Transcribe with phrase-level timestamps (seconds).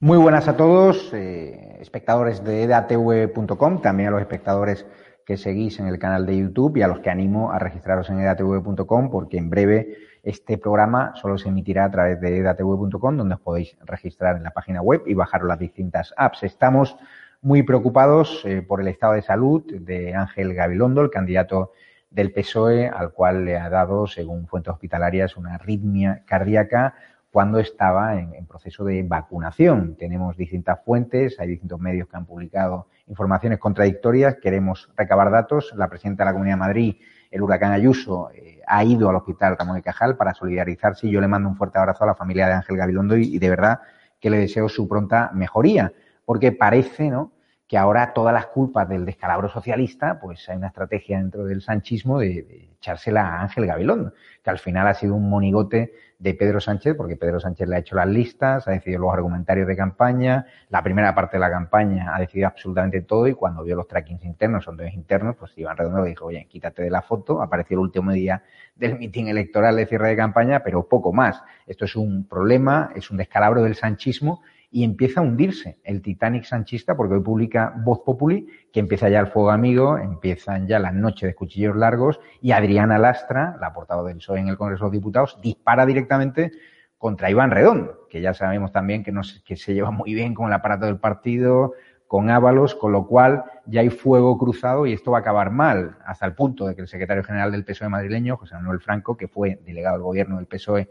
[0.00, 4.86] Muy buenas a todos, eh, espectadores de edatv.com, también a los espectadores
[5.26, 8.20] que seguís en el canal de YouTube y a los que animo a registraros en
[8.20, 13.40] edatv.com porque en breve este programa solo se emitirá a través de edatv.com donde os
[13.40, 16.44] podéis registrar en la página web y bajar las distintas apps.
[16.44, 16.96] Estamos
[17.40, 21.72] muy preocupados eh, por el estado de salud de Ángel Gabilondo, el candidato
[22.08, 26.94] del PSOE, al cual le ha dado, según fuentes hospitalarias, una arritmia cardíaca
[27.30, 29.96] cuando estaba en, proceso de vacunación.
[29.96, 35.72] Tenemos distintas fuentes, hay distintos medios que han publicado informaciones contradictorias, queremos recabar datos.
[35.76, 36.96] La presidenta de la Comunidad de Madrid,
[37.30, 41.28] el huracán Ayuso, eh, ha ido al hospital Ramón y Cajal para solidarizarse yo le
[41.28, 43.80] mando un fuerte abrazo a la familia de Ángel Gabilondo y, de verdad
[44.20, 45.92] que le deseo su pronta mejoría,
[46.24, 47.32] porque parece, ¿no?,
[47.68, 52.18] que ahora todas las culpas del descalabro socialista, pues hay una estrategia dentro del sanchismo
[52.18, 56.94] de, echársela a Ángel Gabilondo, que al final ha sido un monigote de Pedro Sánchez,
[56.96, 60.82] porque Pedro Sánchez le ha hecho las listas, ha decidido los argumentarios de campaña, la
[60.82, 64.64] primera parte de la campaña ha decidido absolutamente todo y cuando vio los trackings internos,
[64.64, 68.12] sondeos internos, pues Iván Redondo le dijo, oye, quítate de la foto, apareció el último
[68.12, 68.42] día
[68.74, 71.42] del mitin electoral de cierre de campaña, pero poco más.
[71.66, 74.40] Esto es un problema, es un descalabro del sanchismo
[74.70, 75.78] y empieza a hundirse.
[75.82, 80.66] El Titanic sanchista, porque hoy publica Voz Populi, que empieza ya el fuego amigo, empiezan
[80.66, 84.56] ya las noches de cuchillos largos, y Adriana Lastra, la portavoz del PSOE en el
[84.56, 86.52] Congreso de los Diputados, dispara directamente
[86.98, 90.48] contra Iván Redondo, que ya sabemos también que, no, que se lleva muy bien con
[90.48, 91.74] el aparato del partido,
[92.08, 95.98] con Ábalos, con lo cual ya hay fuego cruzado y esto va a acabar mal,
[96.06, 99.28] hasta el punto de que el secretario general del PSOE madrileño, José Manuel Franco, que
[99.28, 100.88] fue delegado del gobierno del PSOE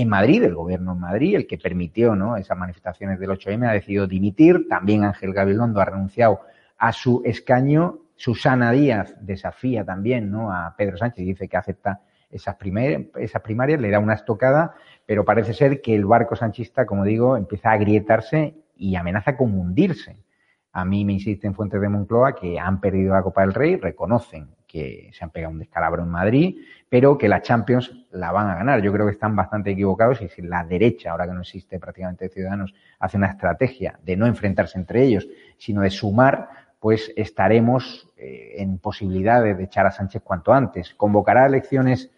[0.00, 2.36] en Madrid, el gobierno en Madrid, el que permitió ¿no?
[2.36, 4.66] esas manifestaciones del 8M, ha decidido dimitir.
[4.68, 6.40] También Ángel Gabilondo ha renunciado
[6.78, 7.98] a su escaño.
[8.16, 10.52] Susana Díaz desafía también ¿no?
[10.52, 12.00] a Pedro Sánchez y dice que acepta
[12.30, 12.56] esas,
[13.16, 14.74] esas primarias, le da una estocada,
[15.06, 19.58] pero parece ser que el barco sanchista, como digo, empieza a agrietarse y amenaza con
[19.58, 20.16] hundirse.
[20.72, 24.48] A mí me insisten fuentes de Moncloa que han perdido la Copa del Rey, reconocen
[24.70, 26.58] que se han pegado un descalabro en Madrid,
[26.88, 28.80] pero que la Champions la van a ganar.
[28.82, 32.28] Yo creo que están bastante equivocados y si la derecha, ahora que no existe prácticamente
[32.28, 35.26] Ciudadanos, hace una estrategia de no enfrentarse entre ellos,
[35.58, 40.94] sino de sumar, pues estaremos eh, en posibilidades de echar a Sánchez cuanto antes.
[40.94, 42.12] ¿Convocará elecciones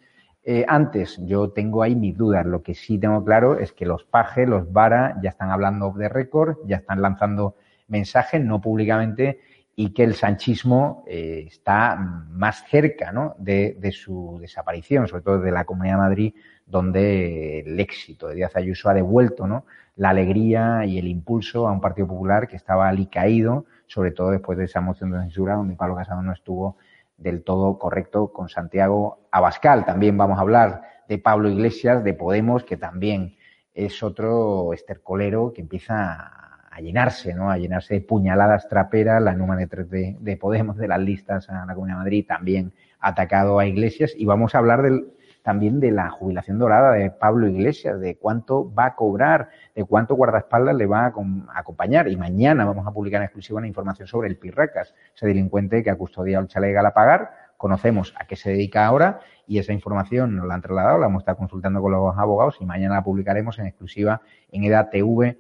[0.45, 1.19] eh, antes?
[1.25, 2.45] Yo tengo ahí mis dudas.
[2.45, 6.11] Lo que sí tengo claro es que los Paje, los Vara, ya están hablando de
[6.11, 7.57] récord, ya están lanzando
[7.89, 9.41] mensajes, no públicamente,
[9.75, 13.35] y que el sanchismo eh, está más cerca ¿no?
[13.39, 16.35] de, de, su desaparición, sobre todo de la Comunidad de Madrid,
[16.67, 19.65] donde el éxito de Díaz Ayuso ha devuelto ¿no?
[19.97, 24.59] la alegría y el impulso a un Partido Popular que estaba alicaído, sobre todo después
[24.59, 26.77] de esa moción de censura donde Pablo Casado no estuvo
[27.17, 29.85] del todo correcto con Santiago Abascal.
[29.85, 33.37] También vamos a hablar de Pablo Iglesias, de Podemos, que también
[33.75, 36.42] es otro estercolero que empieza
[36.73, 37.51] a llenarse, ¿no?
[37.51, 41.67] A llenarse de puñaladas traperas, la número 3 de, de, Podemos, de las listas a
[41.67, 44.15] la Comunidad de Madrid, también atacado a Iglesias.
[44.17, 48.73] Y vamos a hablar del, también de la jubilación dorada de Pablo Iglesias, de cuánto
[48.73, 51.13] va a cobrar, de cuánto guardaespaldas le va a,
[51.55, 52.09] acompañar.
[52.09, 55.91] Y mañana vamos a publicar en exclusiva una información sobre el Pirracas, ese delincuente que
[55.91, 57.33] ha custodiado el chalet Galapagar.
[57.59, 61.23] Conocemos a qué se dedica ahora y esa información nos la han trasladado, la hemos
[61.23, 65.37] estado consultando con los abogados y mañana la publicaremos en exclusiva en edatv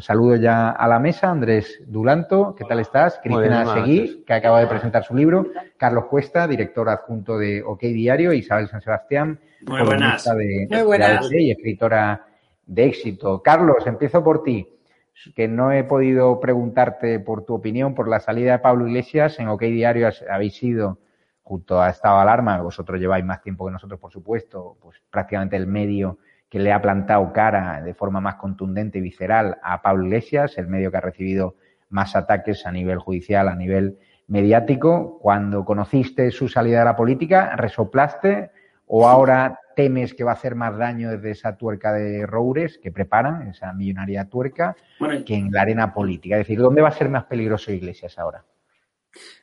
[0.00, 3.20] Saludo ya a la mesa, Andrés Duranto, ¿qué tal estás?
[3.22, 5.46] Cristina Seguí, que acaba de presentar su libro,
[5.76, 10.24] Carlos Cuesta, director adjunto de OK Diario, Isabel San Sebastián, Muy buenas.
[10.24, 11.30] De, Muy buenas.
[11.30, 12.26] y escritora
[12.66, 13.42] de éxito.
[13.42, 14.66] Carlos, empiezo por ti,
[15.36, 19.38] que no he podido preguntarte por tu opinión por la salida de Pablo Iglesias.
[19.38, 20.98] En OK Diario habéis sido,
[21.42, 25.68] junto a Estado Alarma, vosotros lleváis más tiempo que nosotros, por supuesto, pues prácticamente el
[25.68, 26.18] medio
[26.54, 30.68] que le ha plantado cara de forma más contundente y visceral a Pablo Iglesias, el
[30.68, 31.56] medio que ha recibido
[31.88, 33.98] más ataques a nivel judicial, a nivel
[34.28, 35.18] mediático.
[35.18, 38.52] Cuando conociste su salida de la política, ¿resoplaste
[38.86, 42.92] o ahora temes que va a hacer más daño desde esa tuerca de Roures que
[42.92, 46.36] preparan, esa millonaria tuerca, bueno, que en la arena política?
[46.36, 48.44] Es decir, ¿dónde va a ser más peligroso Iglesias ahora?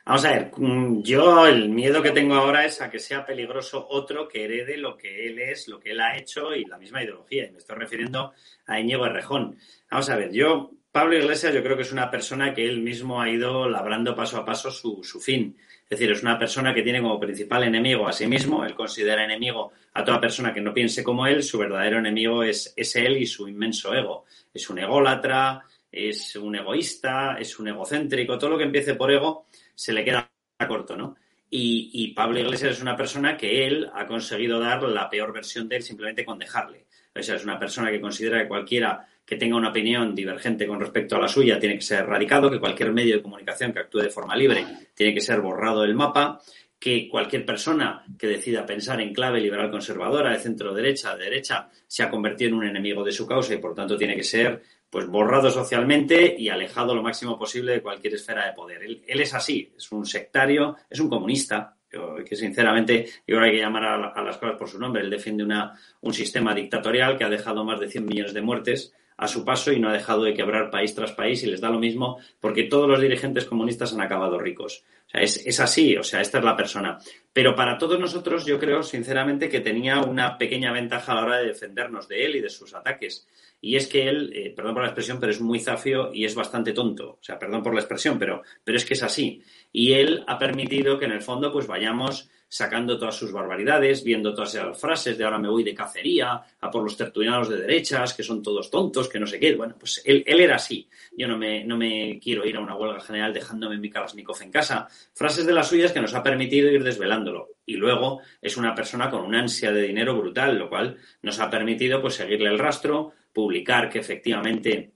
[0.04, 3.86] Vamos a ver, mm, yo el miedo que tengo ahora es a que sea peligroso
[3.88, 7.04] otro que herede lo que él es, lo que él ha hecho y la misma
[7.04, 7.46] ideología.
[7.46, 8.32] Y me estoy refiriendo
[8.66, 9.56] a Íñigo Errejón.
[9.88, 13.22] Vamos a ver, yo, Pablo Iglesias, yo creo que es una persona que él mismo
[13.22, 15.56] ha ido labrando paso a paso su, su fin.
[15.84, 19.24] Es decir, es una persona que tiene como principal enemigo a sí mismo, él considera
[19.24, 23.18] enemigo a toda persona que no piense como él, su verdadero enemigo es, es él
[23.18, 24.24] y su inmenso ego.
[24.52, 25.62] Es un ególatra,
[25.92, 30.30] es un egoísta, es un egocéntrico, todo lo que empiece por ego se le queda
[30.68, 31.16] corto, ¿no?
[31.50, 35.68] Y, y, Pablo Iglesias es una persona que él ha conseguido dar la peor versión
[35.68, 36.86] de él simplemente con dejarle.
[37.14, 40.80] O sea, es una persona que considera que cualquiera que tenga una opinión divergente con
[40.80, 44.00] respecto a la suya tiene que ser erradicado, que cualquier medio de comunicación que actúe
[44.00, 44.64] de forma libre
[44.94, 46.40] tiene que ser borrado del mapa,
[46.82, 51.68] que cualquier persona que decida pensar en clave liberal conservadora, de centro derecha, de derecha,
[51.86, 54.60] se ha convertido en un enemigo de su causa y por tanto tiene que ser
[54.90, 58.82] pues borrado socialmente y alejado lo máximo posible de cualquier esfera de poder.
[58.82, 63.52] Él, es así, es un sectario, es un comunista, que sinceramente yo creo que hay
[63.52, 65.02] que llamar a, a, las cosas por su nombre.
[65.02, 68.92] Él defiende una, un sistema dictatorial que ha dejado más de 100 millones de muertes
[69.22, 71.70] a su paso y no ha dejado de quebrar país tras país y les da
[71.70, 74.84] lo mismo porque todos los dirigentes comunistas han acabado ricos.
[75.06, 76.98] O sea, es, es así, o sea, esta es la persona.
[77.32, 81.36] Pero para todos nosotros yo creo sinceramente que tenía una pequeña ventaja a la hora
[81.38, 83.28] de defendernos de él y de sus ataques.
[83.60, 86.34] Y es que él, eh, perdón por la expresión, pero es muy zafio y es
[86.34, 87.10] bastante tonto.
[87.10, 89.40] O sea, perdón por la expresión, pero, pero es que es así.
[89.72, 94.34] Y él ha permitido que en el fondo pues vayamos sacando todas sus barbaridades, viendo
[94.34, 98.12] todas esas frases de ahora me voy de cacería, a por los tertulianos de derechas,
[98.12, 99.54] que son todos tontos, que no sé qué.
[99.54, 100.86] Bueno, pues él, él era así.
[101.16, 104.50] Yo no me, no me quiero ir a una huelga general dejándome mi Kalashnikov en
[104.50, 104.86] casa.
[105.14, 107.48] Frases de las suyas que nos ha permitido ir desvelándolo.
[107.64, 111.48] Y luego es una persona con una ansia de dinero brutal, lo cual nos ha
[111.48, 114.92] permitido pues seguirle el rastro, publicar que efectivamente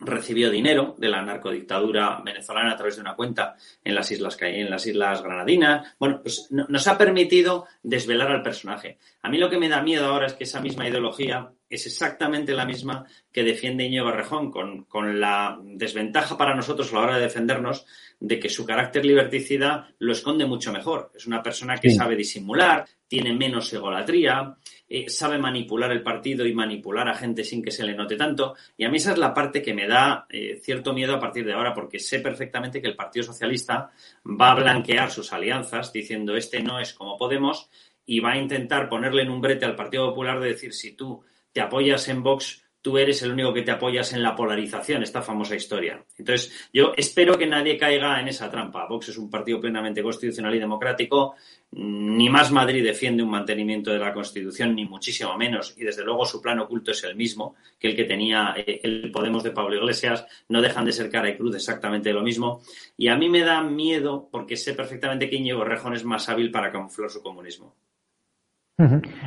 [0.00, 4.70] recibió dinero de la narcodictadura venezolana a través de una cuenta en las islas en
[4.70, 5.94] las islas Granadinas.
[5.98, 8.98] Bueno, pues nos ha permitido desvelar al personaje.
[9.22, 12.52] A mí lo que me da miedo ahora es que esa misma ideología es exactamente
[12.52, 17.16] la misma que defiende Íñigo Barrejón, con, con, la desventaja para nosotros a la hora
[17.16, 17.86] de defendernos
[18.20, 21.10] de que su carácter liberticida lo esconde mucho mejor.
[21.14, 21.96] Es una persona que sí.
[21.96, 24.56] sabe disimular, tiene menos egolatría,
[24.88, 28.54] eh, sabe manipular el partido y manipular a gente sin que se le note tanto.
[28.76, 31.44] Y a mí esa es la parte que me da eh, cierto miedo a partir
[31.44, 33.90] de ahora, porque sé perfectamente que el Partido Socialista
[34.24, 37.68] va a blanquear sus alianzas diciendo este no es como Podemos
[38.04, 41.24] y va a intentar ponerle en un brete al Partido Popular de decir si tú
[41.52, 45.20] te apoyas en Vox, tú eres el único que te apoyas en la polarización, esta
[45.20, 46.04] famosa historia.
[46.16, 48.86] Entonces, yo espero que nadie caiga en esa trampa.
[48.86, 51.34] Vox es un partido plenamente constitucional y democrático.
[51.72, 55.74] Ni más Madrid defiende un mantenimiento de la Constitución, ni muchísimo menos.
[55.76, 59.10] Y desde luego su plan oculto es el mismo que el que tenía eh, el
[59.10, 60.24] Podemos de Pablo Iglesias.
[60.48, 62.62] No dejan de ser cara y cruz exactamente lo mismo.
[62.96, 66.52] Y a mí me da miedo porque sé perfectamente que Íñigo Rejón es más hábil
[66.52, 67.74] para camuflar su comunismo.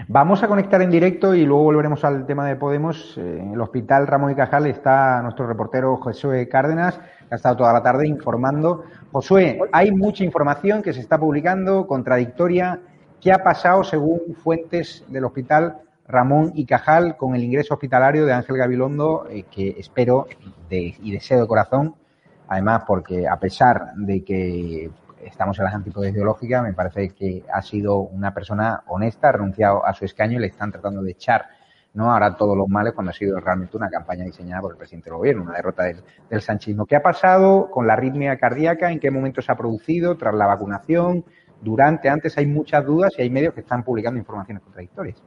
[0.08, 3.18] Vamos a conectar en directo y luego volveremos al tema de Podemos.
[3.18, 7.58] Eh, en el hospital Ramón y Cajal está nuestro reportero Josué Cárdenas, que ha estado
[7.58, 8.84] toda la tarde informando.
[9.12, 12.80] Josué, hay mucha información que se está publicando, contradictoria.
[13.20, 15.78] ¿Qué ha pasado según fuentes del hospital
[16.08, 20.28] Ramón y Cajal con el ingreso hospitalario de Ángel Gabilondo, eh, que espero
[20.70, 21.96] y deseo de corazón,
[22.48, 24.92] además porque a pesar de que
[25.24, 29.86] estamos en las antípodas ideológicas, me parece que ha sido una persona honesta, ha renunciado
[29.86, 31.46] a su escaño y le están tratando de echar
[31.94, 35.10] no ahora todos los males cuando ha sido realmente una campaña diseñada por el presidente
[35.10, 36.86] del gobierno, una derrota del, del sanchismo.
[36.86, 38.92] ¿Qué ha pasado con la arritmia cardíaca?
[38.92, 40.16] ¿En qué momento se ha producido?
[40.16, 41.26] ¿Tras la vacunación?
[41.62, 42.08] ¿Durante?
[42.08, 45.22] Antes hay muchas dudas y hay medios que están publicando informaciones contradictorias.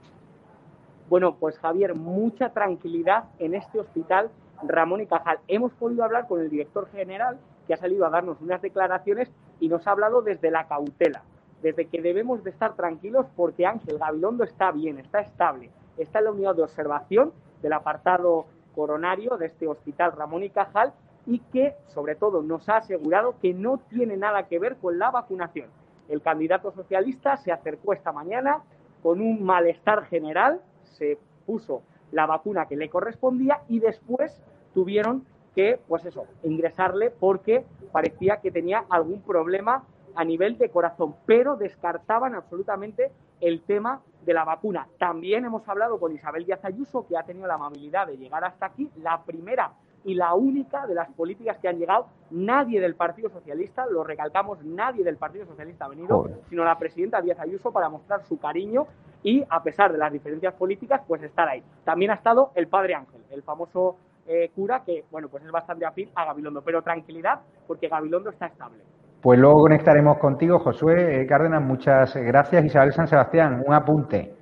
[1.08, 4.30] Bueno, pues Javier, mucha tranquilidad en este hospital
[4.62, 5.38] Ramón y Cajal.
[5.49, 9.69] Hemos podido hablar con el director general que ha salido a darnos unas declaraciones y
[9.69, 11.23] nos ha hablado desde la cautela,
[11.62, 16.25] desde que debemos de estar tranquilos porque Ángel Gabilondo está bien, está estable, está en
[16.25, 20.92] la unidad de observación del apartado coronario de este hospital Ramón y Cajal
[21.26, 25.11] y que, sobre todo, nos ha asegurado que no tiene nada que ver con la
[25.11, 25.69] vacunación.
[26.09, 28.62] El candidato socialista se acercó esta mañana
[29.02, 34.42] con un malestar general, se puso la vacuna que le correspondía y después
[34.75, 41.14] tuvieron que, pues eso, ingresarle porque parecía que tenía algún problema a nivel de corazón,
[41.26, 44.87] pero descartaban absolutamente el tema de la vacuna.
[44.99, 48.66] También hemos hablado con Isabel Díaz Ayuso, que ha tenido la amabilidad de llegar hasta
[48.66, 49.73] aquí, la primera
[50.04, 52.06] y la única de las políticas que han llegado.
[52.30, 57.21] Nadie del Partido Socialista, lo recalcamos, nadie del Partido Socialista ha venido, sino la presidenta
[57.21, 58.87] Díaz Ayuso para mostrar su cariño
[59.23, 61.62] y, a pesar de las diferencias políticas, pues estar ahí.
[61.85, 63.97] También ha estado el padre Ángel, el famoso
[64.32, 68.46] eh, cura que, bueno, pues es bastante afín a Gabilondo, pero tranquilidad porque Gabilondo está
[68.46, 68.82] estable.
[69.20, 71.62] Pues luego conectaremos contigo, Josué eh, Cárdenas.
[71.62, 72.64] Muchas gracias.
[72.64, 74.34] Isabel San Sebastián, un apunte.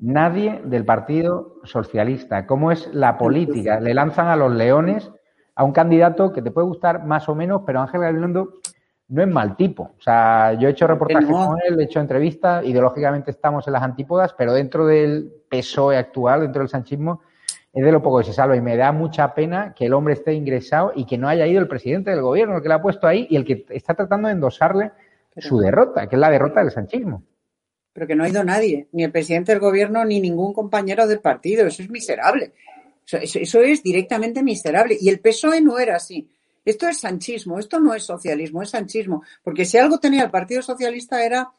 [0.00, 2.46] Nadie del Partido Socialista.
[2.46, 3.80] ¿Cómo es la política?
[3.80, 5.10] Le lanzan a los leones
[5.54, 8.54] a un candidato que te puede gustar más o menos, pero Ángel Gabilondo
[9.08, 9.94] no es mal tipo.
[9.96, 13.82] O sea, yo he hecho reportajes con él, he hecho entrevistas, ideológicamente estamos en las
[13.82, 17.22] antípodas, pero dentro del PSOE actual, dentro del sanchismo,
[17.78, 20.14] es de lo poco que se salva y me da mucha pena que el hombre
[20.14, 22.82] esté ingresado y que no haya ido el presidente del gobierno, el que le ha
[22.82, 24.90] puesto ahí y el que está tratando de endosarle
[25.36, 27.22] su derrota, que es la derrota del sanchismo.
[27.92, 31.20] Pero que no ha ido nadie, ni el presidente del gobierno ni ningún compañero del
[31.20, 32.52] partido, eso es miserable.
[33.10, 34.96] Eso, es directamente miserable.
[35.00, 36.30] Y el PSOE no era así.
[36.64, 39.22] Esto es sanchismo, esto no es socialismo, es sanchismo.
[39.42, 41.50] Porque si algo tenía el Partido Socialista era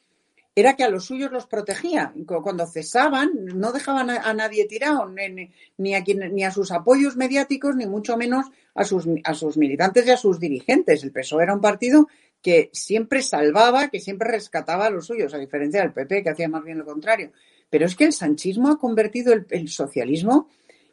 [0.56, 2.14] era que a los suyos los protegía.
[2.26, 7.86] Cuando cesaban, no dejaban a, nadie tirado, ni, a ni a sus apoyos mediáticos, ni
[7.86, 11.04] mucho menos a sus, a sus militantes y a sus dirigentes.
[11.04, 12.08] El PSOE era un partido
[12.42, 16.50] que siempre salvaba, que siempre rescataba a los suyos, a diferencia del PP, que hacía
[16.50, 17.32] más bien lo contrario.
[17.70, 20.48] Pero es que el sanchismo ha convertido el, socialismo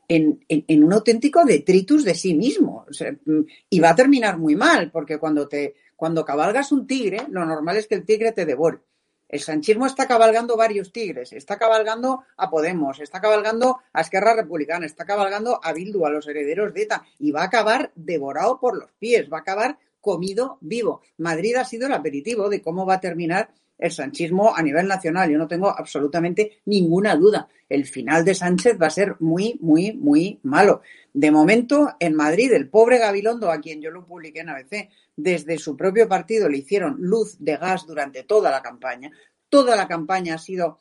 [0.09, 2.85] en, un auténtico detritus de sí mismo.
[3.71, 7.77] y va a terminar muy mal, porque cuando, te, cuando cabalgas un tigre, lo normal
[7.77, 8.81] es que el tigre te devore.
[9.29, 14.87] El sanchismo está cabalgando varios tigres, está cabalgando a Podemos, está cabalgando a Esquerra Republicana,
[14.87, 18.79] está cabalgando a Bildu, a los herederos de ETA, y va a acabar devorado por
[18.79, 21.03] los pies, va a acabar comido vivo.
[21.19, 25.29] Madrid ha sido el aperitivo de cómo va a terminar el sanchismo a nivel nacional.
[25.29, 27.49] Yo no tengo absolutamente ninguna duda.
[27.69, 30.83] El final de Sánchez va a ser muy, muy, muy malo.
[31.13, 35.59] De momento, en Madrid, el pobre Gabilondo, a quien yo lo publiqué en ABC, desde
[35.59, 39.11] su propio partido le hicieron luz de gas durante toda la campaña.
[39.49, 40.79] Toda la campaña ha sido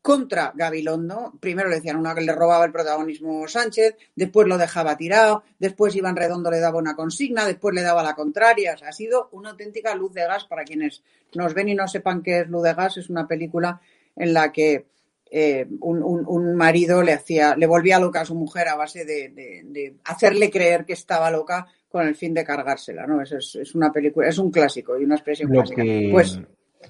[0.00, 1.34] contra Gabilondo.
[1.40, 5.96] Primero le decían una que le robaba el protagonismo Sánchez, después lo dejaba tirado, después
[5.96, 8.76] Iván Redondo le daba una consigna, después le daba la contraria.
[8.84, 11.02] ha sido una auténtica luz de gas para quienes
[11.34, 12.96] nos ven y no sepan qué es luz de gas.
[12.96, 13.80] Es una película
[14.16, 14.86] en la que
[15.30, 20.50] eh, un, marido le hacía, le volvía loca a su mujer a base de, hacerle
[20.50, 23.22] creer que estaba loca con el fin de cargársela, ¿no?
[23.22, 25.82] Es, es, una película, es un clásico y una expresión clásica.
[26.10, 26.38] Pues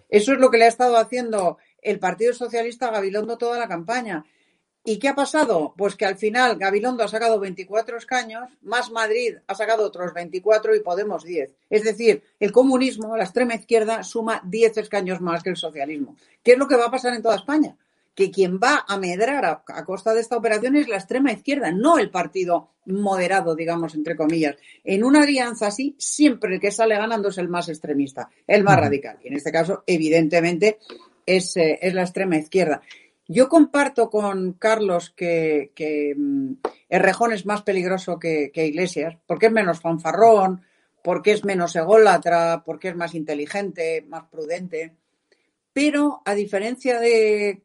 [0.09, 3.69] eso es lo que le ha estado haciendo el Partido Socialista a Gabilondo toda la
[3.69, 4.25] campaña.
[4.85, 5.75] ¿Y qué ha pasado?
[5.77, 10.75] Pues que al final Gabilondo ha sacado 24 escaños, más Madrid ha sacado otros 24
[10.75, 11.53] y Podemos 10.
[11.71, 16.17] Es decir, el comunismo, la extrema izquierda, suma 10 escaños más que el socialismo.
[16.43, 17.77] ¿Qué es lo que va a pasar en toda España?
[18.13, 21.99] Que quien va a medrar a, costa de esta operación es la extrema izquierda, no
[21.99, 24.57] el partido moderado, digamos, entre comillas.
[24.83, 28.81] En una alianza así, siempre el que sale ganando es el más extremista, el más
[28.81, 29.19] radical.
[29.23, 30.81] Y en este caso, evidentemente,
[31.27, 32.83] es, es la extrema izquierda.
[33.29, 36.55] Yo comparto con Carlos que, que mm,
[36.89, 40.63] Errejón es más peligroso que, Iglesias, porque es menos fanfarrón,
[41.03, 44.95] porque es menos ególatra, porque es más inteligente, más prudente.
[45.73, 47.63] Pero a diferencia de,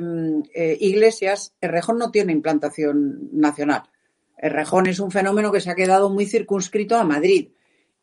[0.00, 3.84] mm, eh, Iglesias, el rejón no tiene implantación nacional.
[4.36, 7.50] El rejón es un fenómeno que se ha quedado muy circunscrito a Madrid.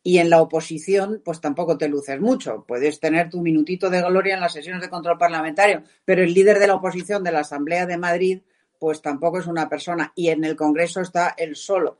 [0.03, 2.65] Y en la oposición, pues tampoco te luces mucho.
[2.67, 6.57] Puedes tener tu minutito de gloria en las sesiones de control parlamentario, pero el líder
[6.57, 8.41] de la oposición de la Asamblea de Madrid,
[8.79, 10.11] pues tampoco es una persona.
[10.15, 11.99] Y en el Congreso está él solo.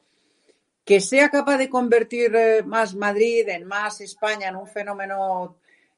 [0.84, 5.58] Que sea capaz de convertir eh, más Madrid en más España en un fenómeno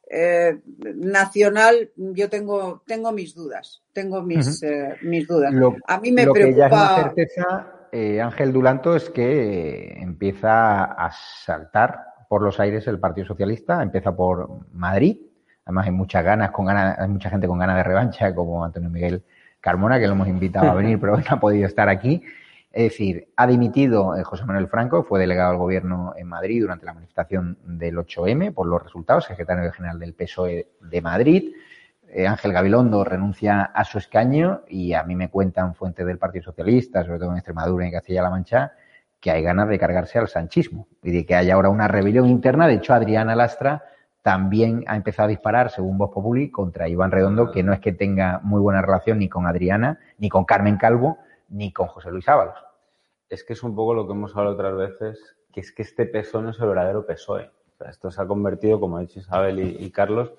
[0.10, 0.60] eh,
[0.96, 3.82] nacional, yo tengo, tengo mis dudas.
[3.94, 5.54] Tengo mis, eh, mis dudas.
[5.88, 7.14] a mí me preocupa.
[7.96, 14.16] Eh, Ángel Dulanto, es que empieza a saltar por los aires el Partido Socialista, empieza
[14.16, 15.18] por Madrid,
[15.64, 18.90] además hay muchas ganas, con ganas, hay mucha gente con ganas de revancha, como Antonio
[18.90, 19.22] Miguel
[19.62, 22.24] Carmona, que lo hemos invitado a venir, pero no ha podido estar aquí.
[22.72, 26.88] Es decir, ha dimitido eh, José Manuel Franco, fue delegado al gobierno en Madrid durante
[26.88, 31.54] la manifestación del 8M por los resultados, secretario general del PSOE de Madrid.
[32.16, 36.44] Eh, Ángel Gabilondo renuncia a su escaño y a mí me cuentan fuentes del Partido
[36.44, 38.74] Socialista, sobre todo en Extremadura y en Castilla-La Mancha,
[39.20, 42.68] que hay ganas de cargarse al sanchismo y de que haya ahora una rebelión interna.
[42.68, 43.86] De hecho, Adriana Lastra
[44.22, 47.94] también ha empezado a disparar, según Voz Populi, contra Iván Redondo, que no es que
[47.94, 51.18] tenga muy buena relación ni con Adriana, ni con Carmen Calvo,
[51.50, 52.64] ni con José Luis Ábalos.
[53.28, 56.06] Es que es un poco lo que hemos hablado otras veces, que es que este
[56.06, 57.50] PSOE no es el verdadero PSOE.
[57.90, 60.32] esto se ha convertido, como ha dicho Isabel y Carlos,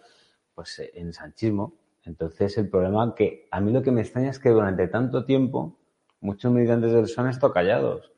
[0.54, 1.74] pues eh, en sanchismo.
[2.04, 5.78] Entonces, el problema que a mí lo que me extraña es que durante tanto tiempo
[6.20, 8.12] muchos militantes del PSOE han estado callados.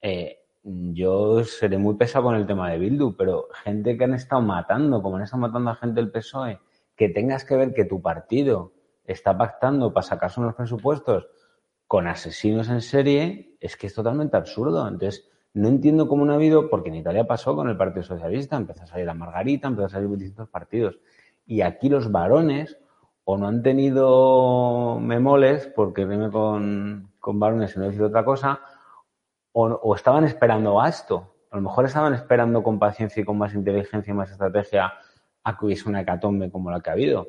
[0.00, 4.40] Eh, yo seré muy pesado con el tema de Bildu, pero gente que han estado
[4.40, 6.58] matando, como han estado matando a gente del PSOE,
[6.96, 8.72] que tengas que ver que tu partido
[9.04, 11.26] está pactando para sacarse unos presupuestos
[11.86, 14.88] con asesinos en serie, es que es totalmente absurdo.
[14.88, 18.56] Entonces, no entiendo cómo no ha habido, porque en Italia pasó con el Partido Socialista,
[18.56, 20.98] empezó a salir a Margarita, empezó a salir distintos partidos.
[21.46, 22.78] Y aquí los varones
[23.24, 28.60] o no han tenido memoles, porque rime con, con varones y no decir otra cosa,
[29.52, 31.34] o, estaban esperando a esto.
[31.50, 34.92] A lo mejor estaban esperando con paciencia y con más inteligencia y más estrategia
[35.44, 37.28] a que hubiese una hecatombe como la que ha habido.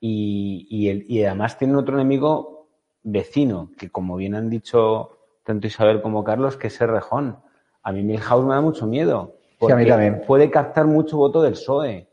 [0.00, 0.66] Y,
[1.08, 2.68] y, además tienen otro enemigo
[3.04, 7.38] vecino, que como bien han dicho tanto Isabel como Carlos, que es el Rejón.
[7.84, 9.36] A mí Milhouse me da mucho miedo.
[9.58, 10.22] Porque a mí también.
[10.26, 12.08] puede captar mucho voto del PSOE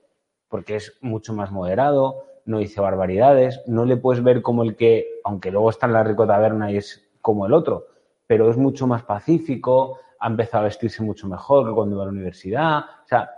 [0.50, 5.08] porque es mucho más moderado, no dice barbaridades, no le puedes ver como el que,
[5.24, 7.88] aunque luego está en la rico taberna y es como el otro,
[8.28, 12.08] pero es mucho más pacífico, ha empezado a vestirse mucho mejor que cuando iba a
[12.08, 12.80] la universidad.
[12.80, 13.30] O sea,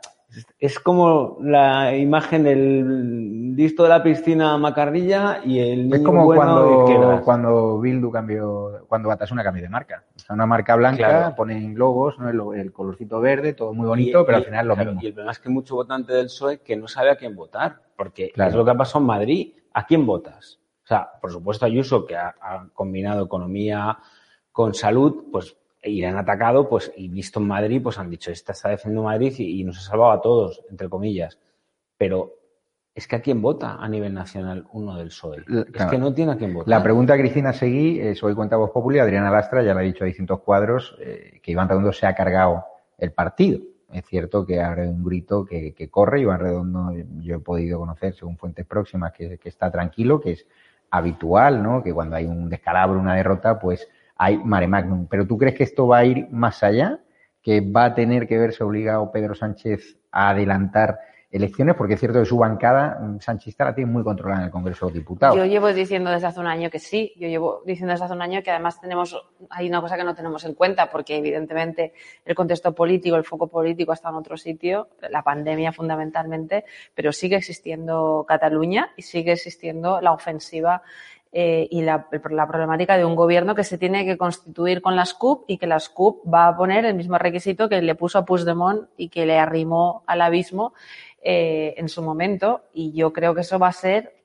[0.60, 6.26] es como la imagen del listo de la piscina macarrilla y el niño Es como
[6.26, 10.04] cuando, cuando Bildu cambió, cuando Batasuna cambió de marca.
[10.16, 12.54] O sea, una marca blanca, ponen logos, ¿no?
[12.54, 15.00] el, colorcito verde, todo muy bonito, pero al final lo mismo.
[15.02, 17.36] Y el problema es que hay mucho votante del PSOE que no sabe a quién
[17.36, 19.54] votar, porque es lo que ha pasado en Madrid.
[19.74, 20.60] ¿A quién votas?
[20.84, 22.36] O sea, por supuesto Ayuso, que ha
[22.74, 23.98] combinado economía
[24.52, 28.52] con salud, pues y han atacado, pues, y visto en Madrid, pues han dicho, esta
[28.52, 31.40] está defendiendo Madrid y, nos ha salvado a todos, entre comillas.
[31.98, 32.34] Pero
[32.94, 35.44] es que a quién vota a nivel nacional uno del PSOE.
[35.74, 36.70] es que no tiene a quién votar.
[36.70, 40.04] La pregunta, Cristina Seguí, es hoy cuenta Voz Popular, Adriana Lastra ya le ha dicho
[40.04, 42.66] a distintos cuadros eh, que Iván Redondo se ha cargado
[42.98, 43.60] el partido.
[43.92, 46.22] Es cierto que habrá un grito que, corre.
[46.22, 50.48] Iván Redondo, yo he podido conocer, según fuentes próximas, que, que está tranquilo, que es
[50.92, 51.84] habitual, ¿no?
[51.84, 53.90] Que cuando hay un descalabro, una derrota, pues
[54.22, 55.08] hay mare magnum.
[55.10, 57.00] Pero ¿tú crees que esto va a ir más allá?
[57.42, 61.00] ¿Que va a tener que verse obligado Pedro Sánchez a adelantar
[61.32, 61.74] elecciones?
[61.74, 64.86] Porque es cierto que su bancada mm, sanchista la tiene muy controlada en el Congreso
[64.86, 65.36] de Diputados.
[65.36, 67.14] Yo llevo diciendo desde hace un año que sí.
[67.18, 70.14] Yo llevo diciendo desde hace un año que además tenemos, hay una cosa que no
[70.14, 74.90] tenemos en cuenta, porque evidentemente el contexto político, el foco político está en otro sitio,
[75.10, 80.84] la pandemia fundamentalmente, pero sigue existiendo Cataluña y sigue existiendo la ofensiva
[81.34, 85.14] eh, y la, la, problemática de un gobierno que se tiene que constituir con las
[85.14, 88.26] CUP y que las CUP va a poner el mismo requisito que le puso a
[88.26, 90.74] Puigdemont y que le arrimó al abismo
[91.22, 92.64] eh, en su momento.
[92.74, 94.22] Y yo creo que eso va a ser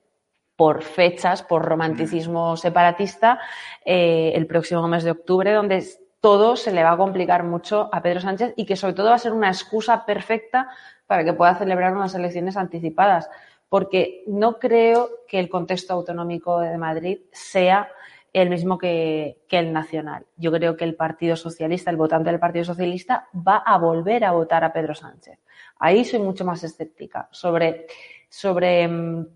[0.57, 3.39] por fechas, por romanticismo separatista,
[3.85, 5.85] eh, el próximo mes de octubre, donde
[6.19, 9.15] todo se le va a complicar mucho a Pedro Sánchez y que sobre todo va
[9.15, 10.69] a ser una excusa perfecta
[11.05, 13.29] para que pueda celebrar unas elecciones anticipadas
[13.69, 17.89] porque no creo que el contexto autonómico de Madrid sea
[18.33, 20.25] el mismo que, el nacional.
[20.35, 24.31] Yo creo que el Partido Socialista, el votante del Partido Socialista, va a volver a
[24.31, 25.39] votar a Pedro Sánchez.
[25.79, 27.87] Ahí soy mucho más escéptica sobre,
[28.29, 29.27] sobre mm,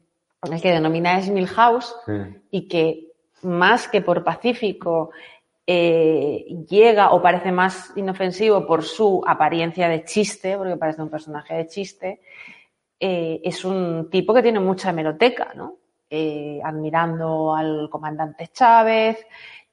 [0.51, 1.95] el que denomina Milhouse
[2.51, 3.11] y que
[3.43, 5.11] más que por pacífico
[5.65, 11.55] eh, llega o parece más inofensivo por su apariencia de chiste, porque parece un personaje
[11.55, 12.21] de chiste,
[13.03, 15.77] eh, es un tipo que tiene mucha hemeroteca, ¿no?
[16.07, 19.25] Eh, admirando al comandante Chávez,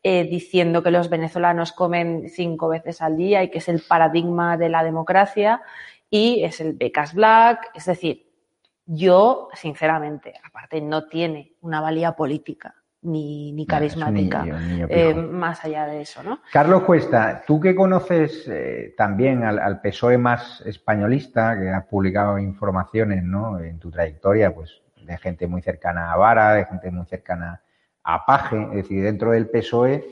[0.02, 4.56] eh, diciendo que los venezolanos comen cinco veces al día y que es el paradigma
[4.56, 5.60] de la democracia
[6.08, 7.70] y es el becas black.
[7.74, 8.32] Es decir,
[8.86, 14.44] yo, sinceramente, aparte no tiene una valía política ni, ni carismática,
[14.88, 16.40] eh, más allá de eso, ¿no?
[16.52, 23.22] Carlos Cuesta, tú que conoces eh, también al, PSOE más españolista, que has publicado informaciones,
[23.22, 23.60] ¿no?
[23.60, 27.62] En tu trayectoria, pues, de gente muy cercana a Vara, de gente muy cercana
[28.02, 30.04] a Paje, es decir, dentro del PSOE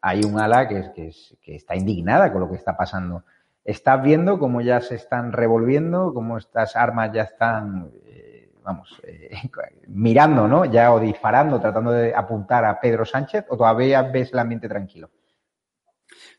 [0.00, 3.24] hay un ala que, es, que está indignada con lo que está pasando.
[3.64, 7.92] ¿Estás viendo cómo ya se están revolviendo, cómo estas armas ya están
[8.62, 9.30] vamos, eh,
[9.88, 10.64] mirando, ¿no?
[10.64, 15.10] Ya o disparando, tratando de apuntar a Pedro Sánchez, o todavía ves el ambiente tranquilo?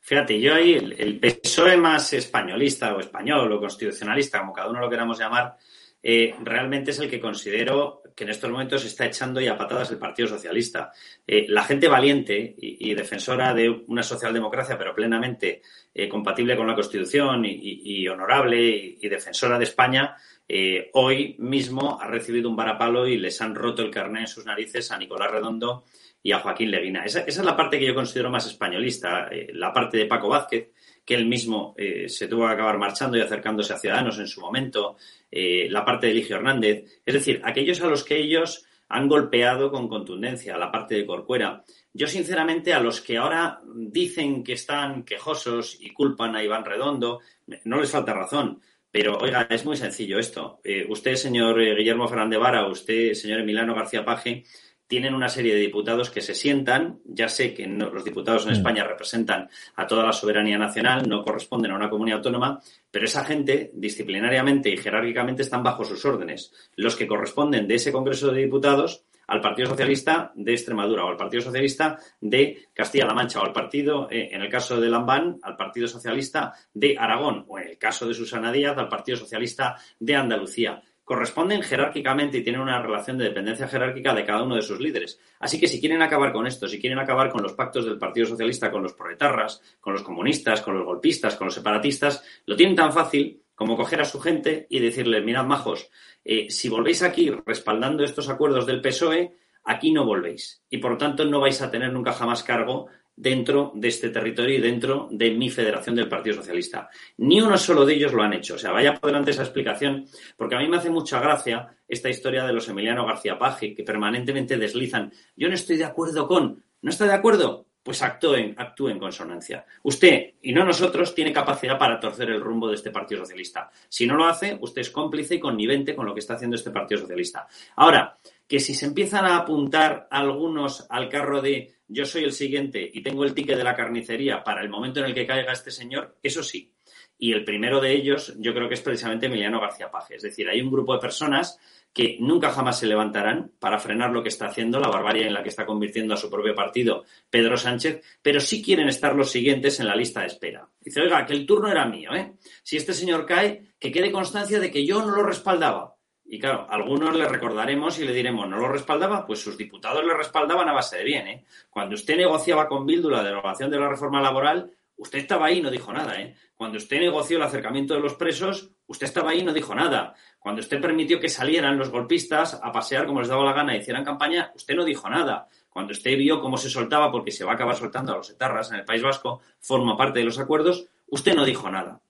[0.01, 4.89] Fíjate, yo ahí el, PSOE más españolista o español o constitucionalista, como cada uno lo
[4.89, 5.55] queramos llamar,
[6.01, 9.97] eh, realmente es el que considero que en estos momentos está echando ya patadas el
[9.97, 10.91] Partido Socialista.
[11.25, 15.61] Eh, la gente valiente y, defensora de una socialdemocracia, pero plenamente
[16.09, 20.15] compatible con la Constitución y, honorable y, defensora de España,
[20.47, 24.45] eh, hoy mismo ha recibido un varapalo y les han roto el carné en sus
[24.45, 25.85] narices a Nicolás Redondo
[26.21, 27.05] y a Joaquín Leguina.
[27.05, 30.71] Esa, es la parte que yo considero más españolista, eh, la parte de Paco Vázquez,
[31.05, 34.39] que él mismo eh, se tuvo que acabar marchando y acercándose a Ciudadanos en su
[34.39, 34.95] momento,
[35.31, 39.87] la parte de Eligio Hernández, es decir, aquellos a los que ellos han golpeado con
[39.87, 41.63] contundencia, la parte de Corcuera.
[41.93, 47.19] Yo, sinceramente, a los que ahora dicen que están quejosos y culpan a Iván Redondo,
[47.65, 48.61] no les falta razón.
[48.93, 50.59] Pero, oiga, es muy sencillo esto.
[50.63, 54.43] Eh, usted, señor eh, Guillermo Fernández Vara, usted, señor Emiliano García Paje,
[54.85, 56.99] tienen una serie de diputados que se sientan.
[57.03, 58.53] Ya sé que los diputados en mm.
[58.53, 63.25] España representan a toda la soberanía nacional, no corresponden a una comunidad autónoma, pero esa
[63.25, 66.53] gente, disciplinariamente y jerárquicamente, están bajo sus órdenes.
[66.75, 71.17] Los que corresponden de ese Congreso de Diputados al Partido Socialista de Extremadura o al
[71.17, 75.55] Partido Socialista de Castilla-La Mancha o al partido, eh, en el caso de Lambán, al
[75.55, 80.15] Partido Socialista de Aragón o en el caso de Susana Díaz, al Partido Socialista de
[80.15, 80.81] Andalucía.
[81.03, 85.19] Corresponden jerárquicamente y tienen una relación de dependencia jerárquica de cada uno de sus líderes.
[85.39, 88.25] Así que si quieren acabar con esto, si quieren acabar con los pactos del Partido
[88.25, 92.75] Socialista con los proletarras, con los comunistas, con los golpistas, con los separatistas, lo tienen
[92.75, 95.89] tan fácil como coger a su gente y decirle, mirad, majos,
[96.23, 100.63] eh, si volvéis aquí respaldando estos acuerdos del PSOE, aquí no volvéis.
[100.69, 104.57] Y por lo tanto no vais a tener nunca jamás cargo dentro de este territorio
[104.57, 106.89] y dentro de mi federación del Partido Socialista.
[107.17, 108.55] Ni uno solo de ellos lo han hecho.
[108.55, 112.09] O sea, vaya por delante esa explicación, porque a mí me hace mucha gracia esta
[112.09, 115.11] historia de los Emiliano García Paje, que permanentemente deslizan.
[115.35, 116.63] Yo no estoy de acuerdo con.
[116.81, 117.67] ¿No está de acuerdo?
[117.83, 119.65] Pues actúen, actúe en consonancia.
[119.83, 123.69] Usted, y no nosotros, tiene capacidad para torcer el rumbo de este Partido Socialista.
[123.89, 126.71] Si no lo hace, usted es cómplice y connivente con lo que está haciendo este
[126.71, 127.45] Partido Socialista.
[127.75, 128.17] Ahora,
[128.47, 133.03] que si se empiezan a apuntar algunos al carro de yo soy el siguiente y
[133.03, 136.17] tengo el ticket de la carnicería para el momento en el que caiga este señor,
[136.23, 136.71] eso sí.
[137.17, 140.15] Y el primero de ellos, yo creo que es precisamente Emiliano García Paje.
[140.15, 141.59] Es decir, hay un grupo de personas
[141.93, 145.43] que nunca jamás se levantarán para frenar lo que está haciendo, la barbarie en la
[145.43, 149.79] que está convirtiendo a su propio partido Pedro Sánchez, pero sí quieren estar los siguientes
[149.79, 150.67] en la lista de espera.
[150.81, 152.33] Dice, oiga, que el turno era mío, ¿eh?
[152.63, 155.95] Si este señor cae, que quede constancia de que yo no lo respaldaba.
[156.25, 159.27] Y claro, algunos le recordaremos y le diremos, ¿no lo respaldaba?
[159.27, 161.45] Pues sus diputados le respaldaban a base de bien, ¿eh?
[161.69, 165.61] Cuando usted negociaba con Bildu la derogación de la reforma laboral, usted estaba ahí y
[165.61, 166.35] no dijo nada, ¿eh?
[166.55, 170.13] Cuando usted negoció el acercamiento de los presos, usted estaba ahí y no dijo nada.
[170.39, 173.79] Cuando usted permitió que salieran los golpistas a pasear como les daba la gana y
[173.79, 175.47] hicieran campaña, usted no dijo nada.
[175.69, 178.71] Cuando usted vio cómo se soltaba, porque se va a acabar soltando a los etarras
[178.71, 182.01] en el País Vasco, forma parte de los acuerdos, usted no dijo nada.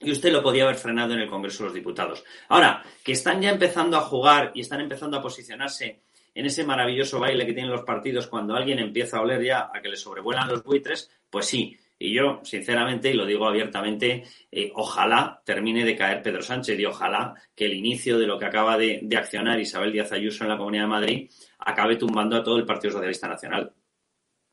[0.00, 2.24] Y usted lo podía haber frenado en el Congreso de los Diputados.
[2.48, 6.02] Ahora, que están ya empezando a jugar y están empezando a posicionarse
[6.34, 9.80] en ese maravilloso baile que tienen los partidos cuando alguien empieza a oler ya a
[9.80, 14.70] que le sobrevuelan los buitres, pues sí, y yo, sinceramente, y lo digo abiertamente, eh,
[14.74, 18.76] ojalá termine de caer Pedro Sánchez y ojalá que el inicio de lo que acaba
[18.76, 22.66] de, accionar Isabel Díaz Ayuso en la Comunidad de Madrid acabe tumbando a todo el
[22.66, 23.72] Partido Socialista Nacional.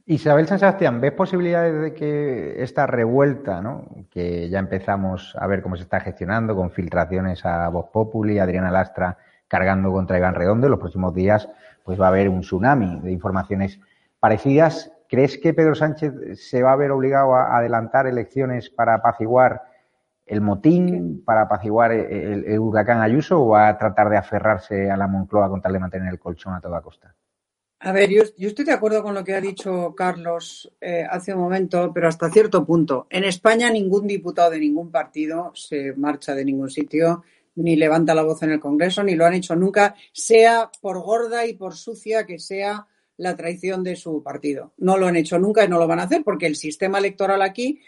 [0.06, 3.62] Isabel San Sebastián, ¿ves posibilidades de que esta revuelta,
[4.10, 8.72] que ya empezamos a ver cómo se está gestionando, con filtraciones a Vox Populi, Adriana
[8.72, 9.18] Lastra
[9.50, 11.50] cargando contra Iván Redondo, en los próximos días
[11.84, 13.80] pues va a haber un tsunami de informaciones
[14.22, 19.62] parecidas ¿Crees que Pedro Sánchez se va a ver obligado a adelantar elecciones para apaciguar
[20.26, 25.08] el motín, para apaciguar el, huracán Ayuso o va a tratar de aferrarse a la
[25.08, 27.13] Moncloa con tal de mantener el colchón a toda costa?
[27.82, 31.41] A ver, yo, estoy de acuerdo con lo que ha dicho Carlos eh, hace un
[31.41, 33.08] momento, pero hasta cierto punto.
[33.10, 37.24] En España ningún diputado de ningún partido se marcha de ningún sitio
[37.56, 41.45] ni levanta la voz en el Congreso, ni lo han hecho nunca, sea por gorda
[41.45, 42.88] y por sucia que sea
[43.22, 44.74] la traición de su partido.
[44.78, 47.44] No lo han hecho nunca y no lo van a hacer porque el sistema electoral
[47.44, 47.80] aquí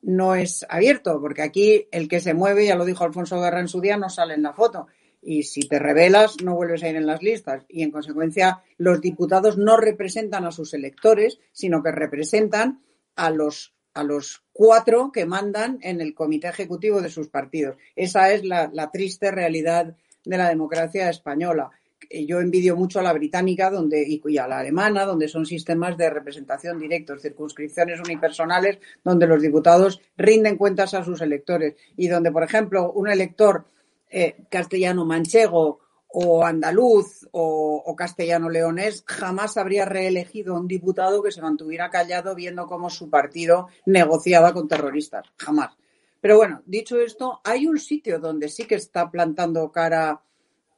[0.00, 3.68] no es abierto, porque aquí el que se mueve, ya lo dijo Alfonso Guerra en
[3.68, 4.86] su día, no sale en la foto.
[5.20, 7.66] Y si te revelas, no vuelves a ir en las listas.
[7.68, 12.80] Y en consecuencia, los diputados no representan a sus electores, sino que representan
[13.14, 17.76] a los, a los cuatro que mandan en el comité ejecutivo de sus partidos.
[17.94, 21.70] Esa es la triste realidad de la democracia española.
[22.10, 25.96] Eh, yo envidio mucho a la británica donde, y a la alemana, donde son sistemas
[25.96, 32.32] de representación directos, circunscripciones unipersonales, donde los diputados rinden cuentas a sus electores y donde,
[32.32, 33.64] por ejemplo, un elector
[34.08, 41.22] eh, castellano manchego o andaluz o, o castellano leonés jamás habría reelegido a un diputado
[41.22, 45.26] que se mantuviera callado viendo cómo su partido negociaba con terroristas.
[45.36, 45.76] Jamás.
[46.20, 50.22] Pero bueno, dicho esto, hay un sitio donde sí que está plantando cara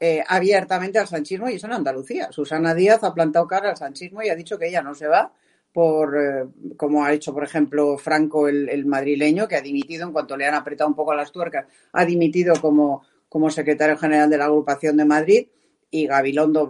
[0.03, 2.33] eh, abiertamente al sanchismo y es en Andalucía.
[2.33, 5.31] Susana Díaz ha plantado cara al sanchismo y ha dicho que ella no se va
[5.75, 6.47] por, eh,
[6.79, 10.55] como ha hecho, por ejemplo, Franco, el, madrileño, que ha dimitido en cuanto le han
[10.55, 15.05] apretado un poco las tuercas, ha dimitido como, como secretario general de la agrupación de
[15.05, 15.49] Madrid
[15.91, 16.69] y Gabilondo,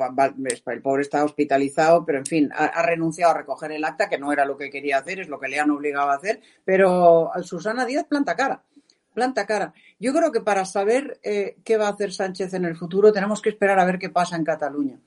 [0.66, 4.18] el pobre está hospitalizado, pero en fin, ha, ha, renunciado a recoger el acta, que
[4.18, 7.30] no era lo que quería hacer, es lo que le han obligado a hacer, pero
[7.42, 8.64] Susana Díaz planta cara
[9.20, 9.74] planta cara.
[9.98, 13.42] Yo creo que para saber eh, qué va a hacer Sánchez en el futuro tenemos
[13.42, 14.98] que esperar a ver qué pasa en Cataluña.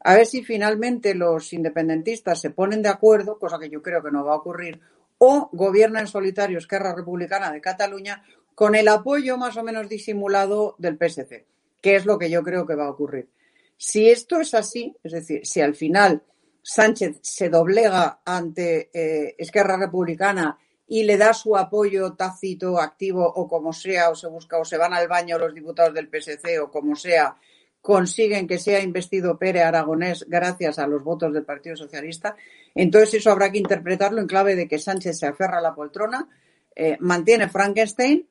[0.00, 4.10] A ver si finalmente los independentistas se ponen de acuerdo, cosa que yo creo que
[4.10, 4.82] no va a ocurrir,
[5.16, 8.22] o gobierna en solitario Esquerra Republicana de Cataluña
[8.54, 11.46] con el apoyo más o menos disimulado del PSC,
[11.80, 13.30] que es lo que yo creo que va a ocurrir.
[13.78, 16.22] Si esto es así, es decir, si al final
[16.60, 23.48] Sánchez se doblega ante eh, Esquerra Republicana y le da su apoyo tácito, activo o
[23.48, 26.70] como sea, o se busca, o se van al baño los diputados del PSC o
[26.70, 27.36] como sea,
[27.80, 32.36] consiguen que sea investido Pere Aragonés gracias a los votos del Partido Socialista.
[32.74, 36.28] Entonces eso habrá que interpretarlo en clave de que Sánchez se aferra a la poltrona,
[36.74, 38.26] eh, mantiene Frankenstein,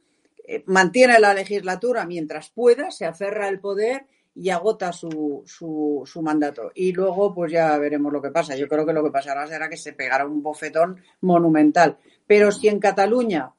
[0.45, 6.21] eh, mantiene la legislatura mientras pueda, se aferra al poder y agota su, su, su,
[6.21, 6.71] mandato.
[6.73, 8.55] Y luego, pues ya veremos lo que pasa.
[8.55, 11.97] Yo creo que lo que pasará será que se pegará un bofetón monumental.
[12.27, 13.51] Pero si en Cataluña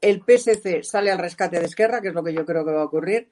[0.00, 2.82] el PSC sale al rescate de Esquerra, que es lo que yo creo que va
[2.82, 3.30] a ocurrir,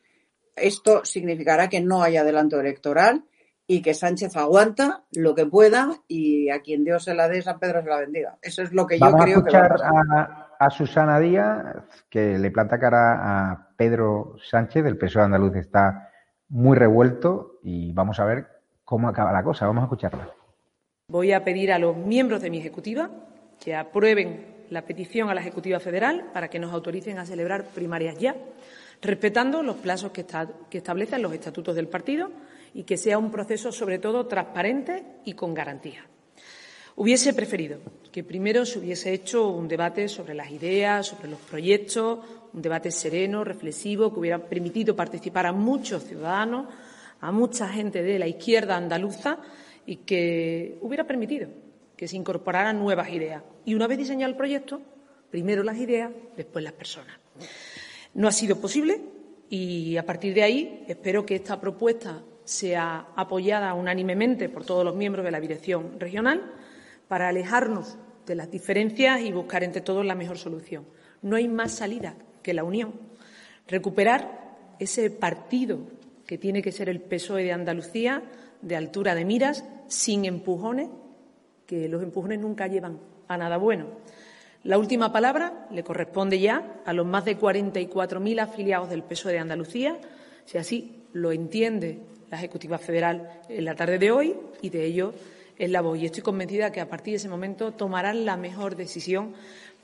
[0.56, 3.24] esto significará que no hay adelanto electoral
[3.66, 7.58] y que Sánchez aguanta lo que pueda y a quien Dios se la dé, San
[7.58, 8.38] Pedro se la bendiga.
[8.40, 9.92] Eso es lo que yo creo que va a pasar.
[9.92, 11.64] A, a Susana Díaz,
[12.08, 16.10] que le planta cara a Pedro Sánchez, el PSOE andaluz está
[16.48, 18.46] muy revuelto y vamos a ver
[18.84, 19.66] cómo acaba la cosa.
[19.66, 20.30] Vamos a escucharla.
[21.08, 23.10] Voy a pedir a los miembros de mi ejecutiva
[23.62, 28.18] que aprueben la petición a la Ejecutiva Federal para que nos autoricen a celebrar primarias
[28.18, 28.36] ya,
[29.00, 30.26] respetando los plazos que,
[30.70, 32.30] establecen los estatutos del partido
[32.74, 36.04] y que sea un proceso, sobre todo, transparente y con garantía.
[36.96, 37.78] Hubiese preferido
[38.10, 42.18] que primero se hubiese hecho un debate sobre las ideas, sobre los proyectos,
[42.52, 46.66] un debate sereno, reflexivo, que hubiera permitido participar a muchos ciudadanos,
[47.20, 49.38] a mucha gente de la izquierda andaluza
[49.86, 51.48] y que hubiera permitido
[51.98, 53.42] que se incorporaran nuevas ideas.
[53.64, 54.80] Y una vez diseñado el proyecto,
[55.30, 57.18] primero las ideas, después las personas.
[58.14, 59.00] No ha sido posible
[59.50, 64.94] y a partir de ahí espero que esta propuesta sea apoyada unánimemente por todos los
[64.94, 66.54] miembros de la dirección regional
[67.08, 70.86] para alejarnos de las diferencias y buscar entre todos la mejor solución.
[71.20, 72.94] No hay más salida que la unión.
[73.66, 75.80] Recuperar ese partido
[76.26, 78.22] que tiene que ser el PSOE de Andalucía,
[78.62, 80.88] de altura de miras, sin empujones,
[81.68, 83.88] que los empujones nunca llevan a nada bueno.
[84.64, 89.38] La última palabra le corresponde ya a los más de 44.000 afiliados del PSOE de
[89.38, 89.98] Andalucía,
[90.46, 92.00] si así lo entiende
[92.30, 95.12] la Ejecutiva Federal en la tarde de hoy, y de ello
[95.58, 95.98] es la voz.
[95.98, 99.34] Y estoy convencida que a partir de ese momento tomarán la mejor decisión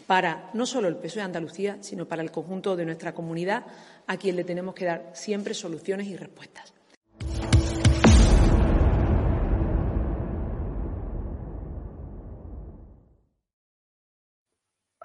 [0.06, 3.66] para no solo el PSOE de Andalucía, sino para el conjunto de nuestra comunidad,
[4.06, 6.72] a quien le tenemos que dar siempre soluciones y respuestas.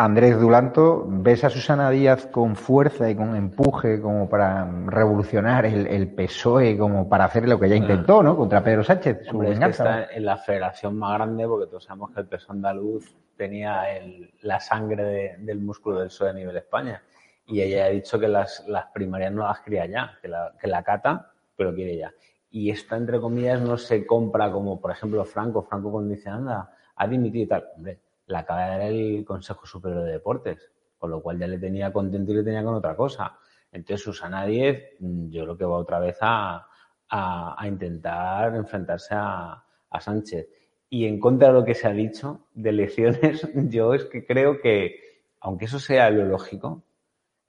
[0.01, 5.87] Andrés Dulanto, ¿ves a Susana Díaz con fuerza y con empuje como para revolucionar el,
[5.87, 8.37] el PSOE, como para hacer lo que ya intentó, ¿no?
[8.37, 9.25] Contra Pedro Sánchez.
[9.25, 12.27] Su Hombre, es que está en la federación más grande porque todos sabemos que el
[12.27, 17.03] PSOE andaluz tenía el, la sangre de, del músculo del PSOE a nivel España.
[17.45, 20.67] Y ella ha dicho que las, las primarias no las cría ya, que la, que
[20.67, 22.13] la cata, pero quiere ya.
[22.51, 25.61] Y esta, entre comillas, no se compra como, por ejemplo, Franco.
[25.61, 27.65] Franco cuando dice, anda, ha dimitido y tal.
[27.75, 31.57] Hombre, la acaba de dar el Consejo Superior de Deportes, con lo cual ya le
[31.57, 33.37] tenía contento y le tenía con otra cosa.
[33.71, 36.67] Entonces, Susana Díez, mm, yo creo que va otra vez a,
[37.09, 40.47] a, intentar enfrentarse a, a, Sánchez.
[40.89, 44.61] Y en contra de lo que se ha dicho de elecciones, yo es que creo
[44.61, 44.95] que,
[45.39, 46.83] aunque eso sea lo lógico,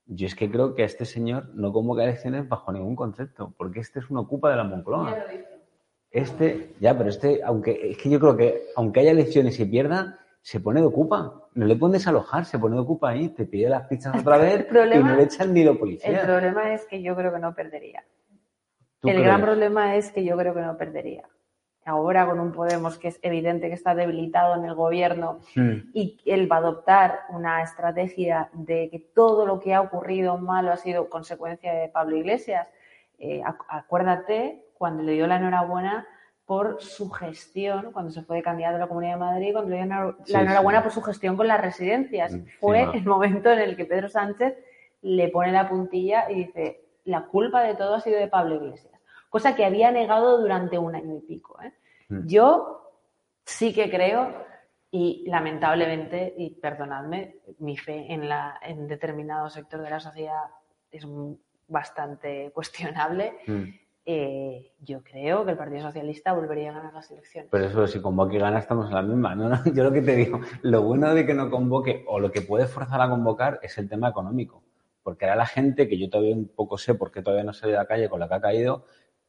[0.07, 3.79] yo es que creo que a este señor no convoca elecciones bajo ningún concepto, porque
[3.79, 5.25] este es un ocupa de la Moncloa.
[6.09, 10.20] Este, ya, pero este, aunque es que yo creo que aunque haya elecciones y pierda,
[10.41, 11.47] se pone de ocupa.
[11.53, 14.67] No le pueden desalojar, se pone de ocupa ahí, te pide las pizzas otra vez
[14.69, 16.21] y no le echan ni lo policía.
[16.21, 18.03] El problema es que yo creo que no perdería.
[19.03, 21.27] El gran problema es que yo creo que no perdería.
[21.83, 25.89] Ahora con un Podemos que es evidente que está debilitado en el gobierno hmm.
[25.93, 30.71] y él va a adoptar una estrategia de que todo lo que ha ocurrido malo
[30.71, 32.67] ha sido consecuencia de Pablo Iglesias.
[33.17, 36.07] Eh, acuérdate cuando le dio la enhorabuena
[36.45, 39.77] por su gestión, cuando se fue de candidato a la Comunidad de Madrid, cuando le
[39.77, 42.33] dio la enhorabuena por su gestión con las residencias.
[42.33, 44.57] Mm, fue el momento en el que Pedro Sánchez
[45.01, 48.93] le pone la puntilla y dice, la culpa de todo ha sido de Pablo Iglesias,
[49.29, 51.57] cosa que había negado durante un año y pico.
[51.61, 51.73] ¿eh?
[52.09, 52.27] Mm.
[52.27, 52.91] Yo
[53.45, 54.33] sí que creo,
[54.91, 60.49] y lamentablemente, y perdonadme, mi fe en, la, en determinado sector de la sociedad
[60.91, 61.07] es
[61.67, 63.39] bastante cuestionable.
[63.47, 63.63] Mm.
[64.03, 67.49] Eh, yo creo que el Partido Socialista volvería a ganar las elecciones.
[67.51, 69.35] Pero eso, si convoque y gana, estamos en la misma.
[69.35, 69.63] ¿no?
[69.73, 72.65] Yo lo que te digo, lo bueno de que no convoque o lo que puede
[72.65, 74.63] forzar a convocar es el tema económico.
[75.03, 77.71] Porque ahora la gente, que yo todavía un poco sé por qué todavía no sale
[77.71, 78.85] de la calle con la que ha caído,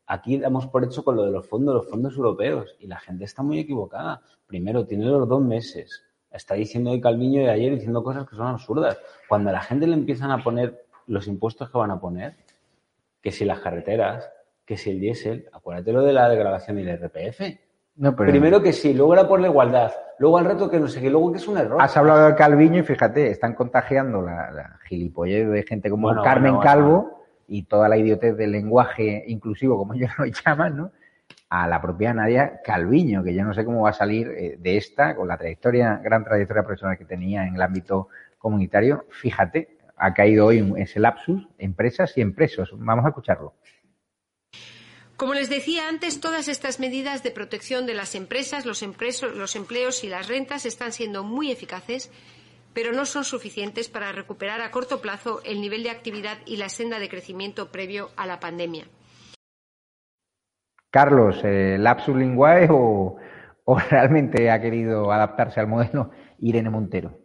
[0.07, 2.77] aquí damos por hecho con lo de los fondos, los fondos europeos.
[2.79, 4.21] Y la gente está muy equivocada.
[4.47, 6.05] Primero, tiene los dos meses.
[6.31, 8.99] Está diciendo hoy Calviño de ayer diciendo cosas que son absurdas.
[9.29, 12.37] Cuando a la gente le empiezan a poner los impuestos que van a poner,
[13.23, 14.29] que si las carreteras,
[14.73, 17.43] que si el diésel, acuérdate lo de la degradación y el RPF.
[18.17, 21.11] Primero que sí, luego era por la igualdad, luego al reto que no sé qué,
[21.11, 21.77] luego que es un error.
[21.79, 26.59] Has hablado de Calviño y fíjate, están contagiando la, la gilipollez de gente como Carmen
[26.61, 30.93] Calvo y toda la idiotez del lenguaje inclusivo, como ellos lo llaman, ¿no?
[31.51, 34.79] A la propia Nadia Calviño, que yo no sé cómo va a salir eh, de
[34.79, 38.09] esta, con la trayectoria, gran trayectoria profesional que tenía en el ámbito
[38.39, 39.05] comunitario.
[39.11, 42.73] Fíjate, ha caído hoy ese lapsus, empresas y empresos.
[42.79, 43.53] Vamos a escucharlo.
[45.17, 50.05] Como les decía antes, todas estas medidas de protección de las empresas, los, los empleos
[50.05, 52.11] y las rentas están siendo muy eficaces,
[52.75, 56.69] pero no son suficientes para recuperar a corto plazo el nivel de actividad y la
[56.69, 58.87] senda de crecimiento previo a la pandemia.
[60.91, 63.19] Carlos, eh, ¿lapsus linguae o
[63.91, 67.23] realmente ha querido adaptarse al modelo Irene Montero?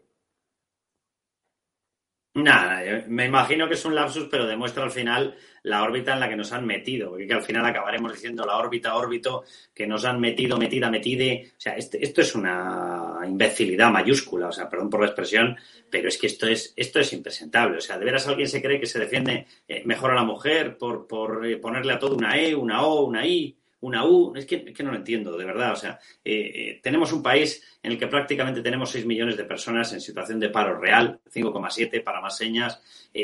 [2.37, 5.35] Nada, me imagino que es un lapsus, pero demuestra al final
[5.67, 8.95] la órbita en la que nos han metido, porque al final acabaremos diciendo la órbita,
[8.95, 11.51] órbito, que nos han metido, metida, metide.
[11.57, 15.57] O sea, este, esto es una imbecilidad mayúscula, o sea, perdón por la expresión,
[15.89, 17.77] pero es que esto es, esto es impresentable.
[17.77, 20.77] O sea, de veras alguien se cree que se defiende eh, mejor a la mujer
[20.77, 24.45] por, por eh, ponerle a todo una E, una O, una I una U, es
[24.45, 25.73] que, no lo entiendo, de verdad.
[25.73, 29.43] O sea, eh, eh, tenemos un país en el que prácticamente tenemos 6 millones de
[29.43, 32.81] personas en situación de paro real, 5,7 para más señas.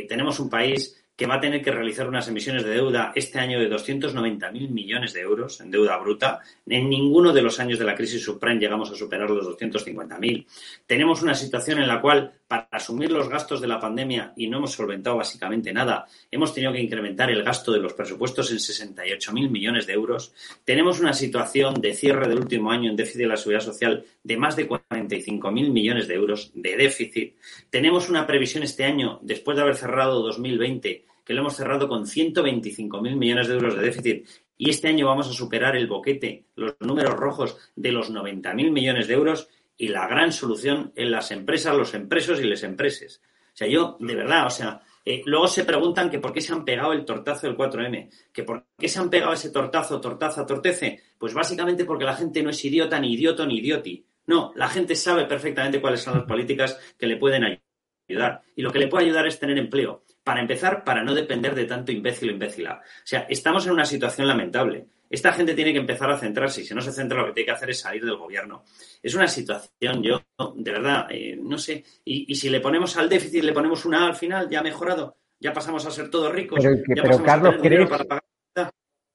[0.07, 3.59] Tenemos un país que va a tener que realizar unas emisiones de deuda este año
[3.59, 6.39] de 290.000 millones de euros en deuda bruta.
[6.65, 10.45] En ninguno de los años de la crisis subprime llegamos a superar los 250.000.
[10.87, 14.57] Tenemos una situación en la cual, para asumir los gastos de la pandemia, y no
[14.57, 19.49] hemos solventado básicamente nada, hemos tenido que incrementar el gasto de los presupuestos en 68.000
[19.49, 20.31] millones de euros.
[20.63, 24.37] Tenemos una situación de cierre del último año en déficit de la seguridad social de
[24.37, 27.33] más de 45.000 millones de euros de déficit.
[27.71, 32.05] Tenemos una previsión este año, después de haber cerrado 2020, que lo hemos cerrado con
[32.05, 34.27] 125.000 millones de euros de déficit
[34.59, 39.07] y este año vamos a superar el boquete, los números rojos de los 90.000 millones
[39.07, 39.49] de euros
[39.83, 43.19] y la gran solución en las empresas, los empresos y las empresas.
[43.47, 46.53] O sea, yo, de verdad, o sea, eh, luego se preguntan que por qué se
[46.53, 50.45] han pegado el tortazo del 4M, que por qué se han pegado ese tortazo, tortaza,
[50.45, 51.01] tortece.
[51.17, 54.05] Pues básicamente porque la gente no es idiota, ni idioto, ni idioti.
[54.25, 57.59] No, la gente sabe perfectamente cuáles son las políticas que le pueden
[58.07, 58.41] ayudar.
[58.55, 60.05] Y lo que le puede ayudar es tener empleo.
[60.23, 62.79] Para empezar, para no depender de tanto imbécil o imbécila.
[62.81, 64.85] O sea, estamos en una situación lamentable.
[65.13, 67.45] Esta gente tiene que empezar a centrarse y si no se centra lo que tiene
[67.45, 68.63] que hacer es salir del gobierno.
[68.99, 70.23] Es una situación, yo,
[70.55, 71.83] de verdad, eh, no sé.
[72.03, 75.17] Y, si le ponemos al déficit, le ponemos una A al final, ya ha mejorado,
[75.39, 76.65] ya pasamos a ser todos ricos.
[76.87, 77.57] Pero, Carlos,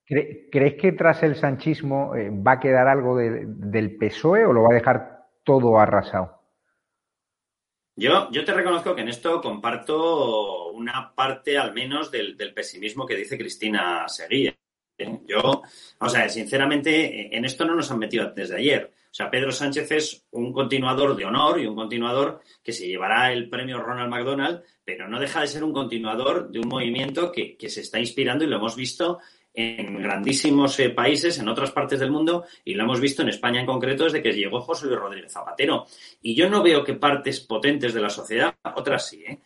[0.06, 4.68] ¿crees, que tras el sanchismo eh, va a quedar algo del PSOE o lo va
[4.70, 6.38] a dejar todo arrasado?
[7.96, 13.16] Yo, yo te reconozco que en esto comparto una parte al menos del, pesimismo que
[13.16, 14.54] dice Cristina Seguía.
[14.99, 15.21] ¿Eh?
[15.27, 15.63] Yo,
[15.99, 18.92] o sea, sinceramente, en esto no nos han metido desde ayer.
[19.11, 23.33] O sea, Pedro Sánchez es un continuador de honor y un continuador que se llevará
[23.33, 27.57] el premio Ronald McDonald, pero no deja de ser un continuador de un movimiento que,
[27.57, 29.19] que se está inspirando y lo hemos visto
[29.55, 33.61] en grandísimos eh, países, en otras partes del mundo, y lo hemos visto en España
[33.61, 35.87] en concreto desde que llegó José Luis Rodríguez Zapatero.
[36.23, 39.38] Y yo no veo que partes potentes de la sociedad, otras sí, ¿eh?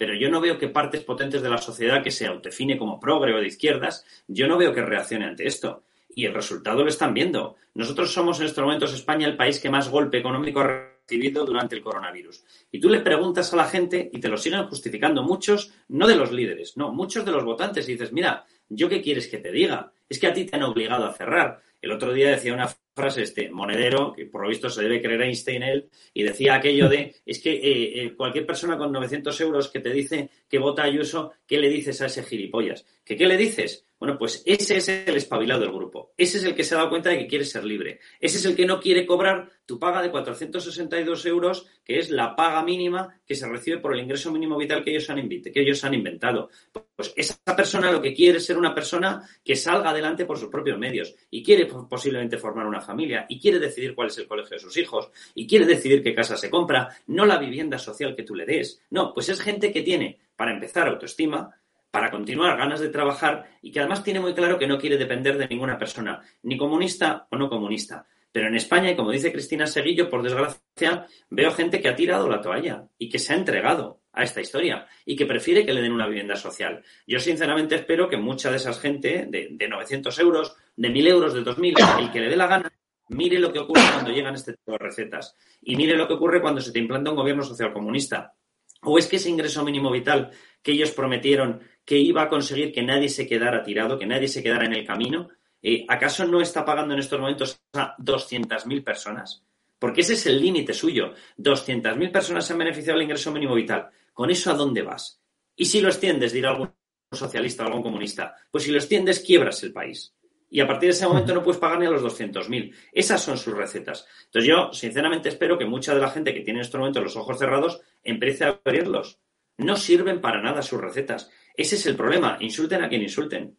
[0.00, 3.34] Pero yo no veo que partes potentes de la sociedad que se autodefine como progre
[3.34, 5.82] o de izquierdas, yo no veo que reaccione ante esto.
[6.14, 7.56] Y el resultado lo están viendo.
[7.74, 11.76] Nosotros somos en estos momentos España el país que más golpe económico ha recibido durante
[11.76, 12.42] el coronavirus.
[12.72, 16.16] Y tú le preguntas a la gente y te lo siguen justificando muchos, no de
[16.16, 17.86] los líderes, no, muchos de los votantes.
[17.86, 19.92] Y dices, mira, ¿yo qué quieres que te diga?
[20.08, 21.60] Es que a ti te han obligado a cerrar.
[21.82, 25.22] El otro día decía una frase este monedero, que por lo visto se debe creer
[25.22, 29.68] Einstein él, y decía aquello de, es que eh, eh, cualquier persona con 900 euros
[29.68, 32.86] que te dice que vota Ayuso, ¿qué le dices a ese gilipollas?
[33.04, 33.84] ¿Que qué le dices?
[34.00, 36.14] Bueno, pues ese es el espabilado del grupo.
[36.16, 38.00] Ese es el que se ha dado cuenta de que quiere ser libre.
[38.18, 42.34] Ese es el que no quiere cobrar tu paga de 462 euros, que es la
[42.34, 45.84] paga mínima que se recibe por el ingreso mínimo vital que ellos han, que ellos
[45.84, 46.48] han inventado.
[46.72, 50.48] Pues esa persona lo que quiere es ser una persona que salga adelante por sus
[50.48, 54.56] propios medios y quiere posiblemente formar una familia y quiere decidir cuál es el colegio
[54.56, 58.22] de sus hijos y quiere decidir qué casa se compra, no la vivienda social que
[58.22, 58.80] tú le des.
[58.88, 61.54] No, pues es gente que tiene, para empezar, autoestima,
[61.90, 65.36] para continuar, ganas de trabajar y que además tiene muy claro que no quiere depender
[65.36, 68.06] de ninguna persona, ni comunista o no comunista.
[68.32, 72.28] Pero en España, y como dice Cristina Seguillo, por desgracia, veo gente que ha tirado
[72.28, 75.82] la toalla y que se ha entregado a esta historia y que prefiere que le
[75.82, 76.82] den una vivienda social.
[77.06, 81.34] Yo sinceramente espero que mucha de esa gente, de, de 900 euros, de 1.000 euros,
[81.34, 82.72] de 2.000, el que le dé la gana,
[83.08, 86.40] mire lo que ocurre cuando llegan este tipo de recetas y mire lo que ocurre
[86.40, 88.34] cuando se te implanta un gobierno social comunista.
[88.82, 90.30] ¿O es que ese ingreso mínimo vital
[90.62, 91.60] que ellos prometieron
[91.90, 94.86] que iba a conseguir que nadie se quedara tirado, que nadie se quedara en el
[94.86, 95.28] camino,
[95.60, 99.44] eh, ¿acaso no está pagando en estos momentos a 200.000 personas?
[99.76, 101.14] Porque ese es el límite suyo.
[101.36, 103.88] 200.000 personas se han beneficiado del ingreso mínimo vital.
[104.12, 105.20] ¿Con eso a dónde vas?
[105.56, 106.72] Y si lo extiendes, dirá algún
[107.10, 110.14] socialista o algún comunista, pues si lo extiendes, quiebras el país.
[110.48, 112.72] Y a partir de ese momento no puedes pagar ni a los 200.000.
[112.92, 114.06] Esas son sus recetas.
[114.26, 117.16] Entonces yo, sinceramente, espero que mucha de la gente que tiene en estos momentos los
[117.16, 119.18] ojos cerrados empiece a abrirlos.
[119.58, 121.30] No sirven para nada sus recetas.
[121.60, 122.38] Ese es el problema.
[122.40, 123.54] Insulten a quien insulten.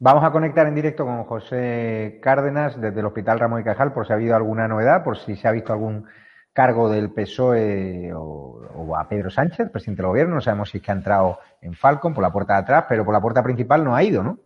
[0.00, 4.04] Vamos a conectar en directo con José Cárdenas desde el Hospital Ramón y Cajal por
[4.04, 6.06] si ha habido alguna novedad, por si se ha visto algún
[6.52, 10.34] cargo del PSOE o, a Pedro Sánchez, presidente del gobierno.
[10.34, 13.04] No sabemos si es que ha entrado en Falcon por la puerta de atrás, pero
[13.04, 14.40] por la puerta principal no ha ido, ¿no?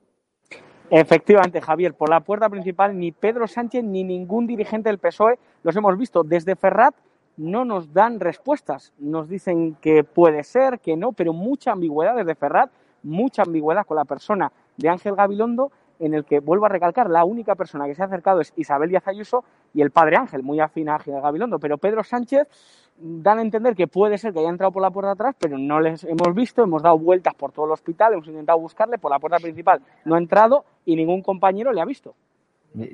[0.91, 5.75] Efectivamente, Javier, por la puerta principal ni Pedro Sánchez ni ningún dirigente del PSOE los
[5.75, 6.23] hemos visto.
[6.23, 6.95] Desde Ferrat
[7.43, 8.93] no nos dan respuestas.
[8.99, 12.71] Nos dicen que puede ser, que no, pero mucha ambigüedad desde Ferrat,
[13.03, 17.25] mucha ambigüedad con la persona de Ángel Gabilondo, en el que, vuelvo a recalcar, la
[17.25, 20.59] única persona que se ha acercado es Isabel Díaz Ayuso y el padre Ángel, muy
[20.59, 21.59] afín a Ángel Gabilondo.
[21.59, 22.49] Pero Pedro Sánchez
[22.97, 25.81] dan a entender que puede ser que haya entrado por la puerta atrás, pero no
[25.81, 29.19] les hemos visto, hemos dado vueltas por todo el hospital, hemos intentado buscarle por la
[29.19, 32.15] puerta principal, no ha entrado y ningún compañero le ha visto.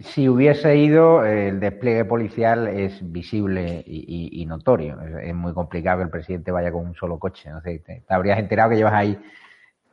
[0.03, 5.01] Si hubiese ido, el despliegue policial es visible y, notorio.
[5.23, 7.49] Es, muy complicado que el presidente vaya con un solo coche.
[7.51, 7.63] ¿no?
[7.63, 9.19] Te, te, habrías enterado que llevas ahí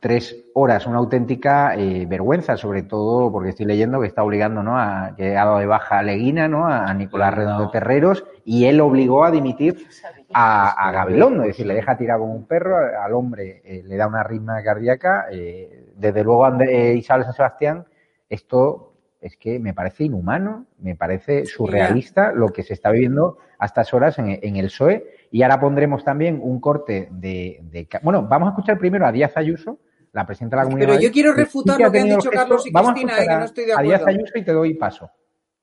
[0.00, 4.78] tres horas, una auténtica eh, vergüenza, sobre todo porque estoy leyendo que está obligando ¿no?
[4.78, 6.66] a que ha dado de baja a Leguina, ¿no?
[6.66, 9.86] a Nicolás Redondo Terreros, y él obligó a dimitir
[10.32, 13.96] a, a Gabilondo, es decir, le deja tirar como un perro, al hombre eh, le
[13.96, 15.26] da una ritma cardíaca.
[15.30, 16.46] Eh, desde luego,
[16.94, 17.86] Isabel San Sebastián,
[18.28, 23.66] esto es que me parece inhumano, me parece surrealista lo que se está viviendo a
[23.66, 25.04] estas horas en, el PSOE.
[25.30, 29.80] Y ahora pondremos también un corte de, Bueno, vamos a escuchar primero a Díaz Ayuso,
[30.12, 32.72] la presidenta de la Comunidad Pero yo quiero refutar lo que han dicho Carlos y
[32.72, 33.94] Cristina, que no estoy de acuerdo.
[33.94, 35.10] A Díaz Ayuso y te doy paso.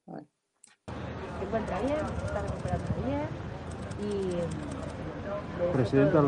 [0.05, 3.21] Se encuentra bien, se está recuperando bien
[4.01, 4.35] y...
[4.35, 6.21] Eh, presidenta,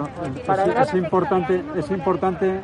[0.82, 2.60] es, es importante, es importante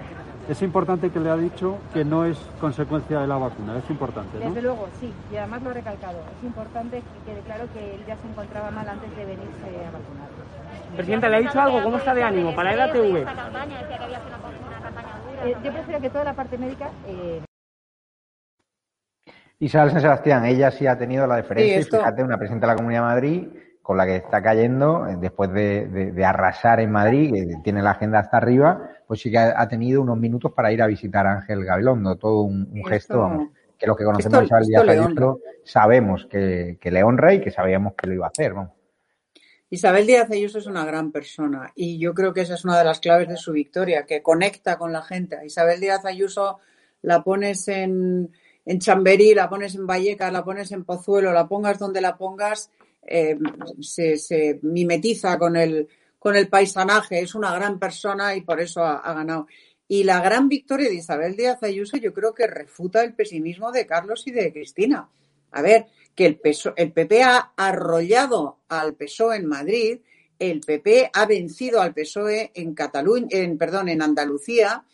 [0.52, 4.38] es importante que le ha dicho que no es consecuencia de la vacuna, es importante,
[4.38, 4.48] ¿no?
[4.48, 6.20] Desde luego, sí, y además lo ha recalcado.
[6.38, 9.92] Es importante que quede claro que él ya se encontraba mal antes de venirse a
[9.92, 10.28] vacunar.
[10.98, 11.82] Presidenta, ¿le ha dicho algo?
[11.82, 13.18] ¿Cómo está de ánimo para la EDATV?
[15.46, 16.90] Eh, yo prefiero que toda la parte médica...
[17.08, 17.42] Eh...
[19.60, 22.76] Isabel San Sebastián, ella sí ha tenido la deferencia, sí, fíjate, una presidenta de la
[22.76, 23.48] Comunidad de Madrid
[23.92, 28.20] con la que está cayendo eh, después de, arrasar en Madrid, que tiene la agenda
[28.20, 31.66] hasta arriba, pues sí que ha, tenido unos minutos para ir a visitar a Ángel
[31.66, 35.36] Gabilondo, todo un, gesto que los que conocemos a Isabel Díaz
[35.66, 38.54] sabemos que, le honra y que sabíamos que lo iba a hacer.
[39.70, 42.86] Isabel Díaz Ayuso es una gran persona y yo creo que esa es una de
[42.86, 45.38] las claves de su victoria, que conecta con la gente.
[45.46, 46.60] Isabel Díaz Ayuso
[47.02, 48.32] la pones en,
[48.66, 52.72] en Chamberí, la pones en Vallecas, la pones en Pozuelo, la pongas donde la pongas,
[53.06, 53.38] eh,
[53.82, 55.88] se, mimetiza con el,
[56.20, 59.48] con el paisanaje, es una gran persona y por eso ha, ha, ganado.
[59.88, 63.86] Y la gran victoria de Isabel Díaz Ayuso yo creo que refuta el pesimismo de
[63.86, 65.10] Carlos y de Cristina.
[65.52, 70.00] A ver, que el, PSOE, el PP ha arrollado al PSOE en Madrid,
[70.40, 74.86] el PP ha vencido al PSOE en Cataluña, en, perdón, en Andalucía,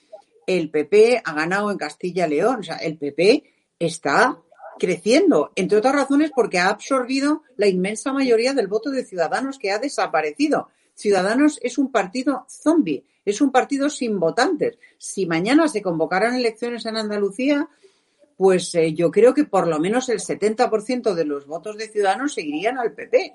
[0.46, 2.60] el PP ha ganado en Castilla y León.
[2.60, 3.44] O sea, el PP
[3.80, 4.42] está
[4.78, 9.72] creciendo, entre otras razones porque ha absorbido la inmensa mayoría del voto de Ciudadanos que
[9.72, 10.70] ha desaparecido.
[10.94, 14.78] Ciudadanos es un partido zombie, es un partido sin votantes.
[14.98, 17.70] Si mañana se convocaran elecciones en Andalucía,
[18.38, 22.34] pues eh, yo creo que por lo menos el 70% de los votos de Ciudadanos
[22.34, 23.34] seguirían al PP.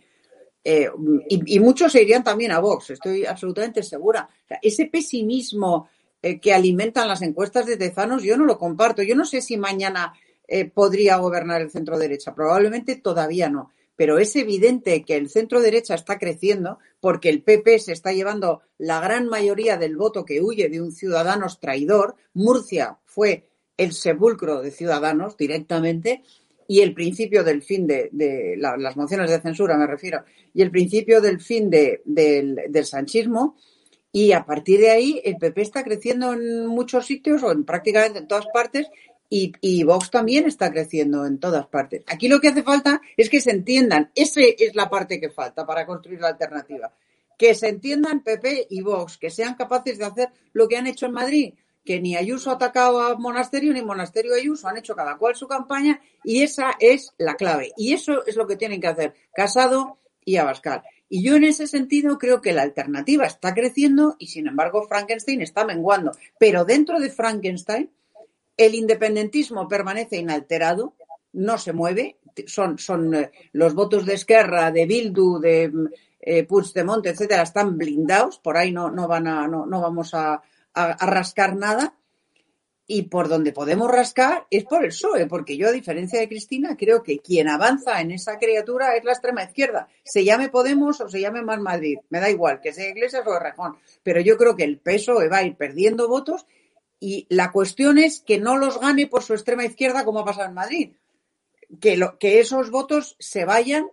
[0.65, 0.89] Eh,
[1.29, 4.29] y, muchos se irían también a Vox, estoy absolutamente segura.
[4.63, 5.89] Ese pesimismo
[6.23, 9.03] eh, que alimentan las encuestas de Tezanos, yo no lo comparto.
[9.03, 10.15] Yo no sé si mañana
[10.49, 13.71] eh, podría gobernar el centro derecha, probablemente todavía no.
[13.95, 18.63] Pero es evidente que el centro derecha está creciendo porque el PP se está llevando
[18.79, 22.17] la gran mayoría del voto que huye de un Ciudadanos traidor.
[22.33, 26.23] Murcia fue el sepulcro de Ciudadanos directamente
[26.67, 30.25] y el principio del fin de, de la, las mociones de censura, me refiero,
[30.55, 33.57] y el principio del fin de, del, del sanchismo.
[34.11, 38.19] Y a partir de ahí, el PP está creciendo en muchos sitios o en prácticamente
[38.19, 38.89] en todas partes
[39.35, 42.05] y, y, Vox también está creciendo en todas partes.
[42.07, 44.11] Aquí lo que hace falta es que se entiendan.
[44.15, 46.93] Esa es la parte que falta para construir la alternativa.
[47.39, 51.07] Que se entiendan PP y Vox, que sean capaces de hacer lo que han hecho
[51.07, 55.17] en Madrid, que ni Ayuso ha atacado a Monasterio, ni Monasterio Ayuso, han hecho cada
[55.17, 57.73] cual su campaña y esa es la clave.
[57.79, 60.83] Y eso es lo que tienen que hacer Casado y Abascal.
[61.09, 65.41] Y yo en ese sentido creo que la alternativa está creciendo y sin embargo Frankenstein
[65.41, 66.13] está menguando.
[66.39, 67.91] Pero dentro de Frankenstein,
[68.57, 70.95] el independentismo permanece inalterado,
[71.33, 75.73] no se mueve, son, son eh, los votos de Esquerra, de Bildu, de
[76.21, 80.43] eh, Puigdemont, etcétera, están blindados, por ahí no, no van a, no, vamos a,
[80.75, 81.95] rascar nada.
[82.85, 86.77] Y por donde podemos rascar es por el PSOE, porque yo, a diferencia de Cristina,
[86.77, 89.89] creo que quien avanza en esa criatura es la extrema izquierda.
[90.05, 93.39] Se llame Podemos o se llame Más Madrid, me da igual, que sea Iglesias o
[93.39, 93.77] Rejón.
[94.03, 96.45] Pero yo creo que el PSOE va a ir perdiendo votos
[97.03, 100.47] y la cuestión es que no los gane por su extrema izquierda como ha pasado
[100.47, 100.93] en Madrid.
[101.81, 103.89] Que, lo, que esos votos se vayan,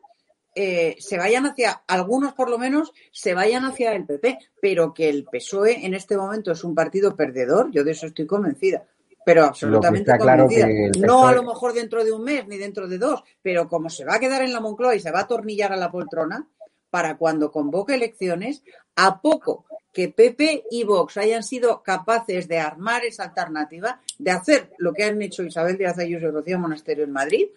[0.53, 5.09] eh, se vayan hacia, algunos por lo menos, se vayan hacia el PP, pero que
[5.09, 8.85] el PSOE en este momento es un partido perdedor, yo de eso estoy convencida.
[9.25, 10.67] Pero absolutamente convencida.
[10.67, 11.07] Claro PSOE...
[11.07, 14.05] No a lo mejor dentro de un mes ni dentro de dos, pero como se
[14.05, 16.47] va a quedar en la Moncloa y se va a atornillar a la poltrona,
[16.89, 18.63] para cuando convoque elecciones,
[18.95, 24.71] a poco que Pepe y Vox hayan sido capaces de armar esa alternativa, de hacer
[24.77, 27.47] lo que han hecho Isabel Díaz Ayuso y Rocío Monasterio en Madrid,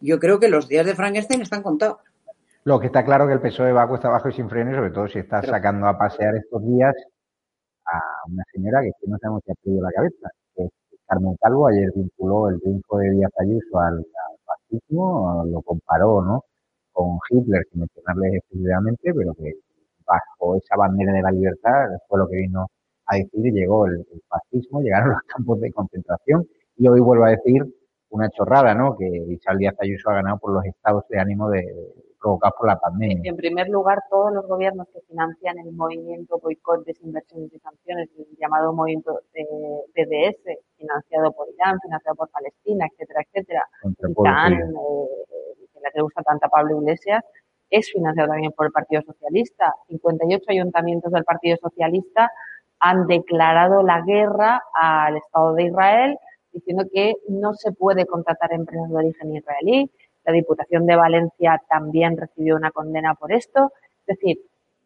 [0.00, 1.98] yo creo que los días de Frankenstein están contados.
[2.64, 4.90] Lo que está claro que el PSOE va a cuesta abajo y sin freno, sobre
[4.90, 6.94] todo si está sacando a pasear estos días
[7.86, 10.70] a una señora que no sabemos si ha perdido la cabeza, que es
[11.06, 16.44] Carmen Calvo, ayer vinculó el triunfo de Díaz Ayuso al, al fascismo, lo comparó, ¿no?
[16.92, 19.52] Con Hitler, sin mencionarle exclusivamente, pero que
[20.06, 22.66] bajo esa bandera de la libertad fue lo que vino
[23.06, 27.24] a decir y llegó el, el, fascismo, llegaron los campos de concentración y hoy vuelvo
[27.24, 27.62] a decir
[28.10, 28.96] una chorrada, ¿no?
[28.96, 32.68] Que Isabel Díaz Ayuso ha ganado por los estados de ánimo de, de provocados por
[32.68, 33.20] la pandemia.
[33.24, 38.26] En primer lugar, todos los gobiernos que financian el movimiento boicot, desinversiones y sanciones, el
[38.38, 44.66] llamado movimiento BDS, financiado por Irán, financiado por Palestina, etcétera, etcétera, y tan, eh,
[45.82, 47.24] la que le gusta tanto a Pablo Iglesias,
[47.70, 49.74] es financiado también por el Partido Socialista.
[49.88, 52.30] 58 ayuntamientos del Partido Socialista
[52.80, 56.18] han declarado la guerra al Estado de Israel,
[56.52, 59.90] diciendo que no se puede contratar empresas de origen israelí.
[60.24, 63.72] La Diputación de Valencia también recibió una condena por esto.
[64.06, 64.38] Es decir,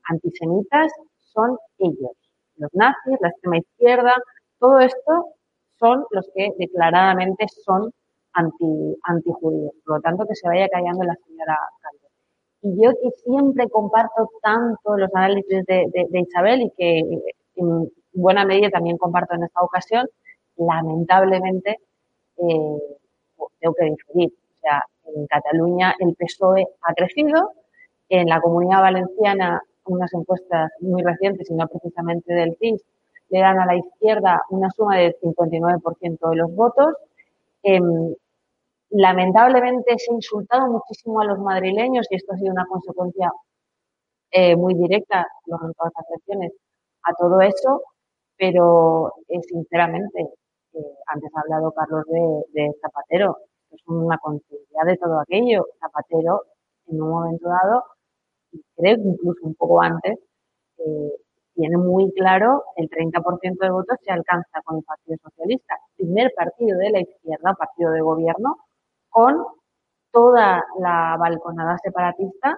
[0.08, 0.92] antisemitas
[1.32, 2.12] son ellos,
[2.56, 4.14] los nazis, la extrema izquierda,
[4.58, 5.34] todo esto
[5.78, 7.92] son los que declaradamente son
[8.36, 9.30] anti.
[9.40, 12.06] Por lo tanto, que se vaya callando la señora Calvo.
[12.62, 16.98] Y yo que siempre comparto tanto los análisis de, de, de Isabel y que
[17.56, 20.06] en buena medida también comparto en esta ocasión,
[20.56, 21.78] lamentablemente
[22.38, 22.78] eh,
[23.60, 24.30] tengo que diferir.
[24.30, 24.82] O sea,
[25.14, 27.52] en Cataluña el PSOE ha crecido,
[28.08, 32.82] en la comunidad valenciana unas encuestas muy recientes y no precisamente del CIS
[33.28, 36.94] le dan a la izquierda una suma del 59% de los votos.
[38.90, 43.30] Lamentablemente se ha insultado muchísimo a los madrileños y esto ha sido una consecuencia
[44.32, 46.52] eh, muy directa, los resultados de las elecciones,
[47.02, 47.82] a todo eso,
[48.36, 50.20] pero eh, sinceramente
[50.74, 52.04] eh, antes ha hablado Carlos
[52.52, 53.38] de, Zapatero,
[53.70, 55.66] es una continuidad de todo aquello.
[55.80, 56.42] Zapatero,
[56.88, 57.84] en un momento dado,
[58.52, 60.18] y creo que incluso un poco antes,
[60.78, 61.12] eh,
[61.54, 66.78] tiene muy claro el 30% de votos se alcanza con el Partido Socialista, primer partido
[66.78, 68.56] de la izquierda, partido de gobierno,
[69.16, 69.46] con
[70.12, 72.54] toda la balconada separatista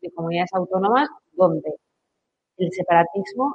[0.00, 1.72] de comunidades autónomas donde
[2.56, 3.54] el separatismo,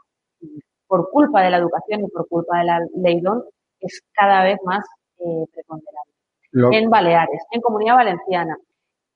[0.88, 3.44] por culpa de la educación y por culpa de la ley DON,
[3.82, 4.86] es cada vez más
[5.18, 6.14] eh, preponderante.
[6.78, 8.58] En Baleares, en Comunidad Valenciana,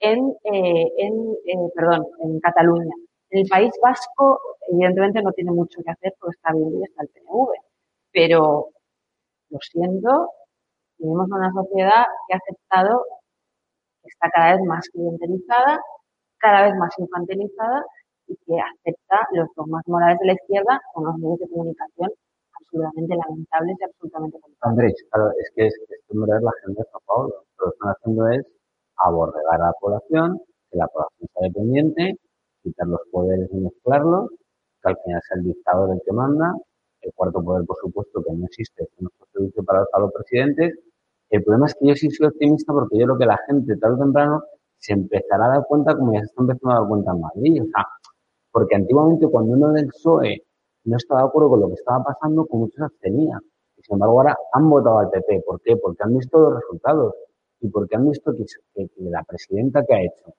[0.01, 1.13] en, eh, en
[1.45, 2.93] eh, perdón, en Cataluña.
[3.29, 7.03] En el País Vasco, evidentemente, no tiene mucho que hacer porque está bien y está
[7.03, 7.51] el PNV.
[8.11, 8.67] Pero,
[9.49, 10.29] lo siento,
[10.97, 13.05] vivimos en una sociedad que ha aceptado
[14.09, 15.79] está cada vez más clientelizada,
[16.39, 17.83] cada vez más infantilizada
[18.27, 22.09] y que acepta los dogmas morales de la izquierda con los medios de comunicación
[22.59, 27.33] absolutamente lamentables y absolutamente Andrés, claro, es que es, es la gente de Paulo.
[27.57, 28.45] Lo que están haciendo es
[28.97, 30.39] aborregar a la población,
[30.69, 32.15] que la población sea dependiente,
[32.61, 34.29] quitar los poderes y mezclarlos,
[34.81, 36.53] que al final sea el dictador el que manda,
[37.01, 40.73] el cuarto poder, por supuesto, que no existe, que es servicio para los presidentes.
[41.29, 43.95] El problema es que yo sí soy optimista porque yo creo que la gente, tarde
[43.95, 44.43] o temprano,
[44.77, 47.61] se empezará a dar cuenta como ya se está empezando a dar cuenta en Madrid.
[47.61, 47.85] O sea,
[48.51, 50.43] porque antiguamente cuando uno del PSOE
[50.85, 53.39] no estaba de acuerdo con lo que estaba pasando, con muchos abstenía.
[53.77, 55.43] Y sin embargo ahora han votado al PP.
[55.45, 55.77] ¿Por qué?
[55.77, 57.13] Porque han visto los resultados
[57.61, 58.45] y porque han visto que,
[58.97, 60.33] la presidenta que ha hecho,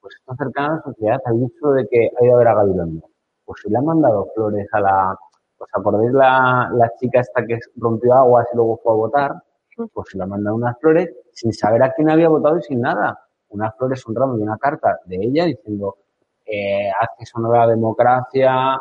[0.00, 2.54] pues está cercana a la sociedad, ha dicho de que ha ido a ver a
[2.54, 3.08] Gabilondo.
[3.44, 5.18] Pues si le han mandado flores a la,
[5.56, 9.42] pues acordáis la, la chica esta que rompió aguas y luego fue a votar,
[9.76, 12.80] pues se le han mandado unas flores sin saber a quién había votado y sin
[12.80, 13.18] nada.
[13.48, 15.96] Unas flores, un ramo y una carta de ella diciendo,
[16.44, 18.80] eh, haces honor a la democracia,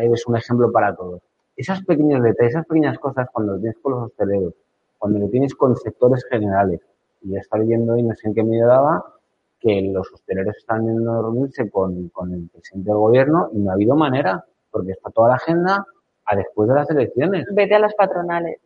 [0.00, 1.22] eres un ejemplo para todos.
[1.56, 4.54] Esas pequeñas detalles, esas pequeñas cosas, cuando lo tienes con los hosteleros,
[4.98, 6.80] cuando lo tienes con sectores generales,
[7.22, 9.04] y ya está viendo y no sé en qué medida daba,
[9.60, 13.70] que los hosteleros están yendo a reunirse con, con el presidente del gobierno y no
[13.70, 15.86] ha habido manera, porque está toda la agenda
[16.26, 17.46] a después de las elecciones.
[17.52, 18.60] Vete a las patronales.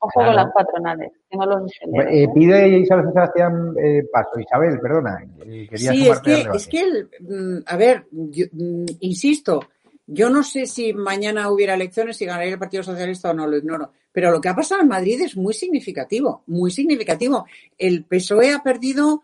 [0.00, 1.72] Ojo con las patronales, tengo los
[2.08, 4.38] eh, pide Isabel Sebastián eh, paso.
[4.38, 5.26] Isabel, perdona.
[5.74, 9.60] sí, es que, es que mm, a ver, mm, insisto,
[10.06, 13.56] yo no sé si mañana hubiera elecciones, si ganaría el Partido Socialista o no, lo
[13.56, 13.92] ignoro.
[14.10, 17.46] Pero lo que ha pasado en Madrid es muy significativo, muy significativo.
[17.76, 19.22] El PSOE ha perdido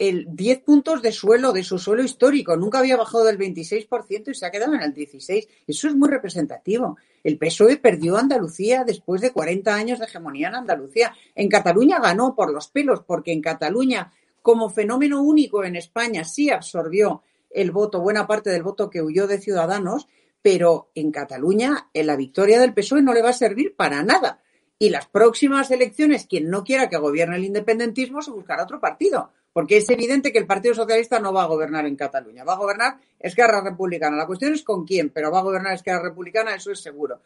[0.00, 2.56] el 10 puntos de suelo, de su suelo histórico.
[2.56, 5.46] Nunca había bajado del 26% y se ha quedado en el 16%.
[5.66, 6.96] Eso es muy representativo.
[7.22, 11.12] El PSOE perdió Andalucía después de 40 años de hegemonía en Andalucía.
[11.34, 16.48] En Cataluña ganó por los pelos, porque en Cataluña, como fenómeno único en España, sí
[16.48, 20.08] absorbió el voto, buena parte del voto que huyó de Ciudadanos
[20.42, 24.40] pero en Cataluña la victoria del PSOE no le va a servir para nada.
[24.78, 29.30] Y las próximas elecciones, quien no quiera que gobierne el independentismo, se buscará otro partido.
[29.52, 32.44] Porque es evidente que el Partido Socialista no va a gobernar en Cataluña.
[32.44, 34.16] Va a gobernar Esquerra Republicana.
[34.16, 37.20] La cuestión es con quién, pero va a gobernar Esquerra Republicana, eso es seguro.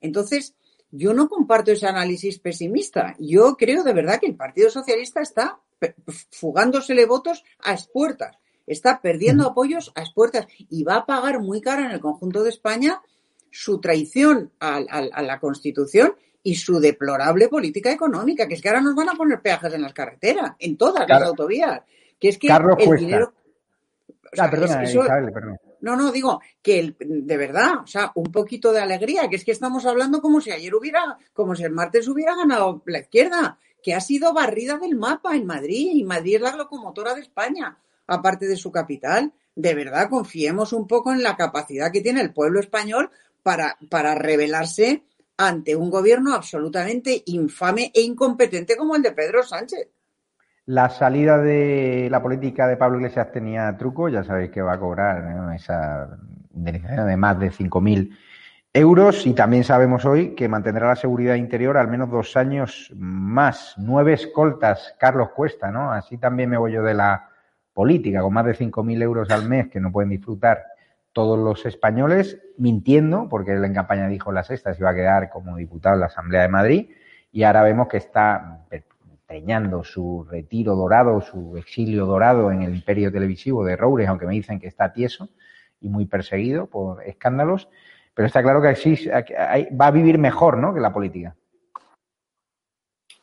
[0.00, 0.54] Entonces,
[0.90, 3.14] yo no comparto ese análisis pesimista.
[3.18, 5.60] Yo creo de verdad que el Partido Socialista está
[6.30, 11.84] fugándosele votos a expuertas está perdiendo apoyos a expuertas y va a pagar muy caro
[11.84, 13.02] en el conjunto de España
[13.50, 18.94] su traición a, la Constitución y su deplorable política económica, que es que ahora nos
[18.94, 21.82] van a poner peajes en las carreteras, en todas las autovías.
[22.18, 23.32] Que es que el dinero.
[24.38, 24.82] Ah, perdona,
[25.80, 29.52] No, no, digo que de verdad, o sea, un poquito de alegría, que es que
[29.52, 33.94] estamos hablando como si ayer hubiera, como si el martes hubiera ganado la izquierda, que
[33.94, 37.76] ha sido barrida del mapa en Madrid, y Madrid es la locomotora de España
[38.06, 39.32] aparte de su capital.
[39.54, 43.10] De verdad, confiemos un poco en la capacidad que tiene el pueblo español
[43.42, 45.02] para, para rebelarse
[45.36, 49.88] ante un gobierno absolutamente infame e incompetente como el de Pedro Sánchez.
[50.66, 54.78] La salida de la política de Pablo Iglesias tenía truco, ya sabéis que va a
[54.78, 56.16] cobrar esa
[56.54, 58.16] indemnización de más de 5.000
[58.72, 63.74] euros y también sabemos hoy que mantendrá la seguridad interior al menos dos años más.
[63.76, 65.92] Nueve escoltas, Carlos Cuesta, ¿no?
[65.92, 67.28] Así también me voy yo de la
[67.74, 70.64] política con más de 5.000 euros al mes que no pueden disfrutar
[71.12, 75.30] todos los españoles, mintiendo, porque él en campaña dijo la sexta se iba a quedar
[75.30, 76.90] como diputado en la Asamblea de Madrid,
[77.32, 78.66] y ahora vemos que está
[79.26, 84.34] preñando su retiro dorado, su exilio dorado en el imperio televisivo de Roures, aunque me
[84.34, 85.30] dicen que está tieso
[85.80, 87.68] y muy perseguido por escándalos,
[88.14, 90.74] pero está claro que va a vivir mejor ¿no?
[90.74, 91.34] que la política.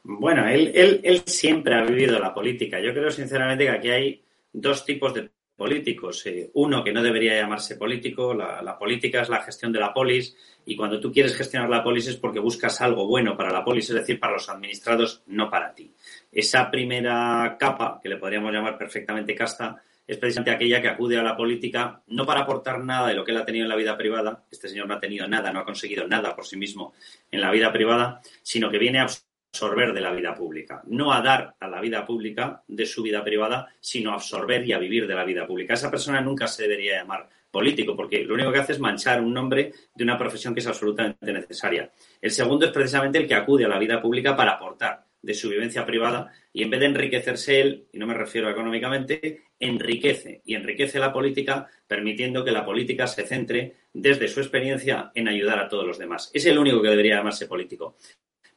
[0.04, 2.80] Bueno, él, él, él siempre ha vivido la política.
[2.80, 5.30] Yo creo sinceramente que aquí hay dos tipos de
[5.60, 6.26] políticos.
[6.26, 10.36] Eh, uno, que no debería llamarse político, la, política es la gestión de la polis
[10.66, 13.90] y cuando tú quieres gestionar la polis es porque buscas algo bueno para la polis,
[13.90, 15.92] es decir, para los administrados, no para ti.
[16.32, 21.24] Esa primera capa, que le podríamos llamar perfectamente casta, es precisamente aquella que acude a
[21.24, 23.98] la política no para aportar nada de lo que él ha tenido en la vida
[23.98, 26.94] privada, este señor no ha tenido nada, no ha conseguido nada por sí mismo
[27.30, 29.08] en la vida privada, sino que viene a
[29.52, 33.24] absorber de la vida pública, no a dar a la vida pública de su vida
[33.24, 35.74] privada, sino a absorber y a vivir de la vida pública.
[35.74, 39.34] Esa persona nunca se debería llamar político, porque lo único que hace es manchar un
[39.34, 41.92] nombre de una profesión que es absolutamente necesaria.
[42.22, 45.50] El segundo es precisamente el que acude a la vida pública para aportar de su
[45.50, 50.56] vivencia privada y en vez de enriquecerse él, y no me refiero económicamente, enriquece y
[50.56, 55.68] enriquece la política permitiendo que la política se centre desde su experiencia en ayudar a
[55.68, 56.30] todos los demás.
[56.34, 57.98] Es el único que debería llamarse político.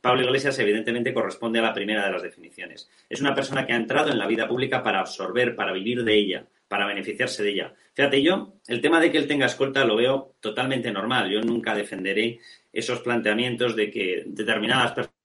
[0.03, 2.91] Pablo Iglesias evidentemente corresponde a la primera de las definiciones.
[3.09, 6.15] Es una persona que ha entrado en la vida pública para absorber, para vivir de
[6.15, 7.75] ella, para beneficiarse de ella.
[7.95, 11.31] Fíjate, yo el tema de que él tenga escolta lo veo totalmente normal.
[11.31, 12.41] Yo nunca defenderé
[12.73, 15.22] esos planteamientos de que determinadas personas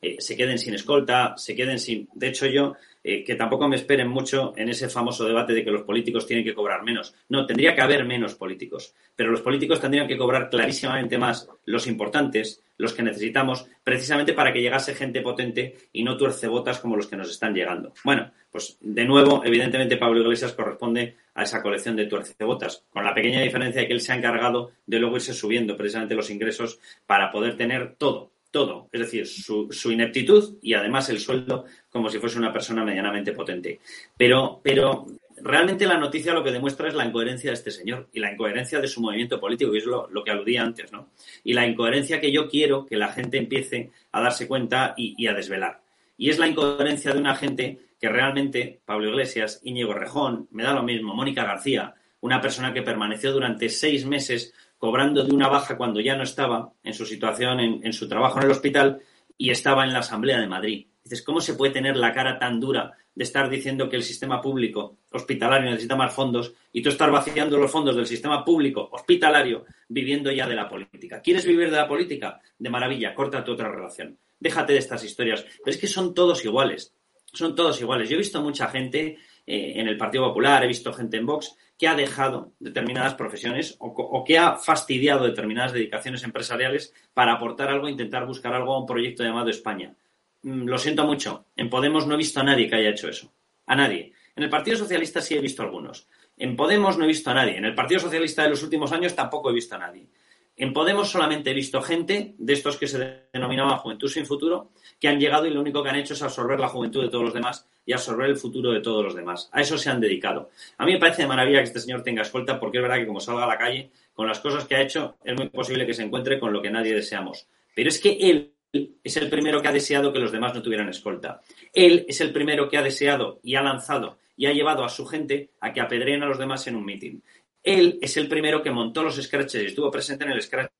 [0.00, 2.08] eh, se queden sin escolta, se queden sin...
[2.14, 2.74] De hecho, yo
[3.06, 6.44] eh, que tampoco me esperen mucho en ese famoso debate de que los políticos tienen
[6.44, 7.14] que cobrar menos.
[7.28, 11.86] No, tendría que haber menos políticos, pero los políticos tendrían que cobrar clarísimamente más los
[11.86, 17.06] importantes, los que necesitamos, precisamente para que llegase gente potente y no tuercebotas como los
[17.06, 17.92] que nos están llegando.
[18.04, 23.14] Bueno, pues de nuevo, evidentemente Pablo Iglesias corresponde a esa colección de tuercebotas, con la
[23.14, 26.78] pequeña diferencia de que él se ha encargado de luego irse subiendo precisamente los ingresos
[27.06, 32.20] para poder tener todo, todo, es decir, su, ineptitud y además el sueldo como si
[32.20, 33.80] fuese una persona medianamente potente.
[34.16, 35.06] Pero, pero
[35.42, 38.80] realmente la noticia lo que demuestra es la incoherencia de este señor y la incoherencia
[38.80, 41.10] de su movimiento político, que es lo, que aludía antes, ¿no?
[41.42, 45.26] Y la incoherencia que yo quiero que la gente empiece a darse cuenta y, y
[45.26, 45.82] a desvelar.
[46.16, 50.72] Y es la incoherencia de una gente que realmente, Pablo Iglesias, Íñigo Rejón, me da
[50.72, 55.76] lo mismo, Mónica García, una persona que permaneció durante seis meses cobrando de una baja
[55.76, 59.00] cuando ya no estaba en su situación, en, su trabajo en el hospital
[59.36, 60.86] y estaba en la Asamblea de Madrid.
[61.02, 64.40] Dices, ¿cómo se puede tener la cara tan dura de estar diciendo que el sistema
[64.40, 69.64] público hospitalario necesita más fondos y tú estar vaciando los fondos del sistema público hospitalario
[69.88, 71.20] viviendo ya de la política?
[71.20, 72.40] ¿Quieres vivir de la política?
[72.58, 74.18] De maravilla, corta tu otra relación.
[74.40, 75.42] Déjate de estas historias.
[75.42, 76.94] Pero es que son todos iguales.
[77.32, 78.08] Son todos iguales.
[78.08, 81.56] Yo he visto mucha gente eh, en el Partido Popular, he visto gente en Vox
[81.78, 87.88] que ha dejado determinadas profesiones o, que ha fastidiado determinadas dedicaciones empresariales para aportar algo
[87.88, 89.94] intentar buscar algo a un proyecto llamado España.
[90.42, 93.32] Mm, lo siento mucho, en Podemos no he visto a nadie que haya hecho eso.
[93.66, 94.12] A nadie.
[94.36, 96.08] En el Partido Socialista sí he visto algunos.
[96.36, 97.56] En Podemos no he visto a nadie.
[97.56, 100.08] En el Partido Socialista de los últimos años tampoco he visto a nadie.
[100.56, 104.70] En Podemos solamente he visto gente de estos que se denominaban Juventud sin Futuro,
[105.04, 107.24] que han llegado y lo único que han hecho es absorber la juventud de todos
[107.24, 109.50] los demás y absorber el futuro de todos los demás.
[109.52, 110.48] A eso se han dedicado.
[110.78, 113.06] A mí me parece de maravilla que este señor tenga escolta porque es verdad que
[113.06, 115.92] como salga a la calle, con las cosas que ha hecho, es muy posible que
[115.92, 117.46] se encuentre con lo que nadie deseamos.
[117.74, 120.88] Pero es que él es el primero que ha deseado que los demás no tuvieran
[120.88, 121.42] escolta.
[121.70, 125.04] Él es el primero que ha deseado y ha lanzado y ha llevado a su
[125.04, 127.22] gente a que apedreen a los demás en un mitin.
[127.62, 130.70] Él es el primero que montó los scratches y estuvo presente en el scratch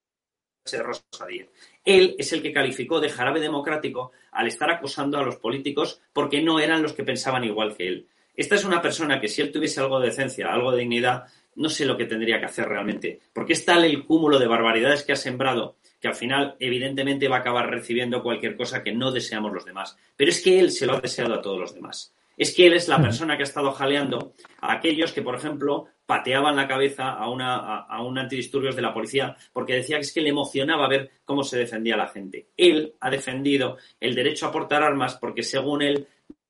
[0.64, 1.48] de.
[1.84, 6.42] Él es el que calificó de jarabe democrático al estar acusando a los políticos porque
[6.42, 8.06] no eran los que pensaban igual que él.
[8.34, 11.24] Esta es una persona que si él tuviese algo de decencia, algo de dignidad,
[11.56, 13.20] no sé lo que tendría que hacer realmente.
[13.32, 17.36] Porque es tal el cúmulo de barbaridades que ha sembrado que al final evidentemente va
[17.36, 19.96] a acabar recibiendo cualquier cosa que no deseamos los demás.
[20.16, 22.12] Pero es que él se lo ha deseado a todos los demás.
[22.36, 25.86] Es que él es la persona que ha estado jaleando a aquellos que, por ejemplo,
[26.06, 30.12] pateaban la cabeza a, una, a, un antidisturbios de la policía porque decía que es
[30.12, 32.48] que le emocionaba ver cómo se defendía la gente.
[32.56, 36.06] Él ha defendido el derecho a portar armas porque, según él,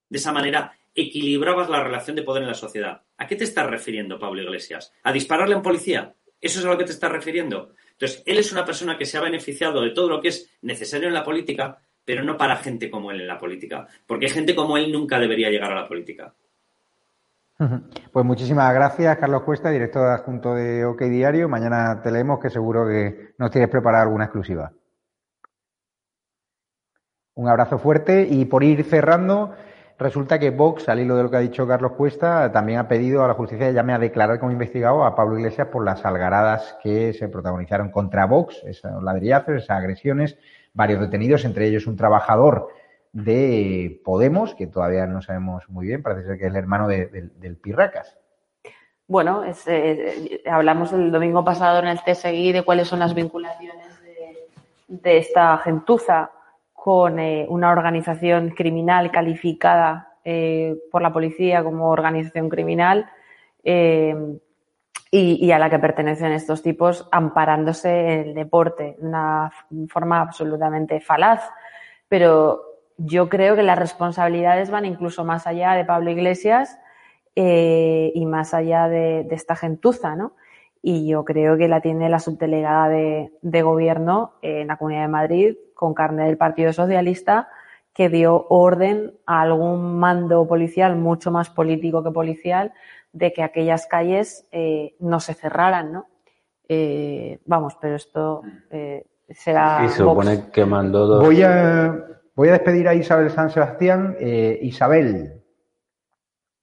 [0.09, 3.03] de esa manera equilibrabas la relación de poder en la sociedad.
[3.19, 4.93] ¿A qué te estás refiriendo, Pablo Iglesias?
[5.03, 6.15] ¿A dispararle a un policía?
[6.41, 7.73] ¿Eso es a lo que te estás refiriendo?
[7.93, 11.09] Entonces, él es una persona que se ha beneficiado de todo lo que es necesario
[11.09, 14.77] en la política, pero no para gente como él en la política, porque gente como
[14.77, 16.35] él nunca debería llegar a la política.
[18.13, 21.49] Pues muchísimas gracias, Carlos Cuesta, director adjunto de OK Diario.
[21.49, 24.73] Mañana te leemos que seguro que nos tienes preparada alguna exclusiva.
[27.35, 29.55] Un abrazo fuerte y por ir cerrando,
[29.99, 33.25] resulta que Vox, al hilo de lo que ha dicho Carlos Cuesta, también ha pedido
[33.25, 37.13] a la justicia llame a declarar como investigado a Pablo Iglesias por las algaradas que
[37.13, 40.39] se protagonizaron contra Vox, esos ladrillazos, esas agresiones,
[40.75, 42.69] varios detenidos, entre ellos un trabajador
[43.13, 47.57] de Podemos, que todavía no sabemos muy bien, parece ser que es el hermano del
[47.63, 48.19] Pirracas.
[49.07, 54.01] Bueno, eh, hablamos el domingo pasado en el TSI de cuáles son las vinculaciones
[54.89, 56.31] de, esta gentuza
[56.73, 63.11] con eh, una organización criminal calificada eh, por la policía como organización criminal
[63.63, 64.15] eh,
[65.17, 69.49] y, y, a la que pertenecen estos tipos amparándose en el deporte de una
[69.89, 71.49] forma absolutamente falaz.
[72.09, 72.63] Pero
[72.97, 76.81] yo creo que las responsabilidades van incluso más allá de Pablo Iglesias
[77.37, 80.33] eh, y más allá de, de, esta gentuza, ¿no?
[80.83, 85.09] Y yo creo que la tiene la subdelegada de, de gobierno en la Comunidad de
[85.09, 87.47] Madrid con carne del Partido Socialista
[87.95, 92.73] que dio orden a algún mando policial mucho más político que policial
[93.13, 96.09] de que aquellas calles eh, no se cerraran, ¿no?
[96.69, 99.83] Eh, vamos, pero esto eh, será.
[99.85, 101.25] Y se supone que mandó dos.
[101.25, 104.17] Voy a, voy a despedir a Isabel San Sebastián.
[104.19, 105.43] Eh, Isabel,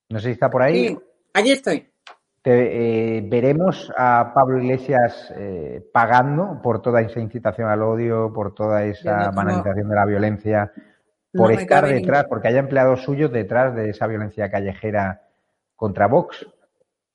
[0.09, 0.89] no sé si está por ahí.
[0.89, 0.99] Sí,
[1.33, 1.87] allí estoy.
[2.41, 8.55] Te, eh, veremos a Pablo Iglesias eh, pagando por toda esa incitación al odio, por
[8.55, 10.71] toda esa no, banalización de la violencia,
[11.33, 15.23] por no estar detrás, porque haya empleados suyos detrás de esa violencia callejera
[15.75, 16.45] contra Vox.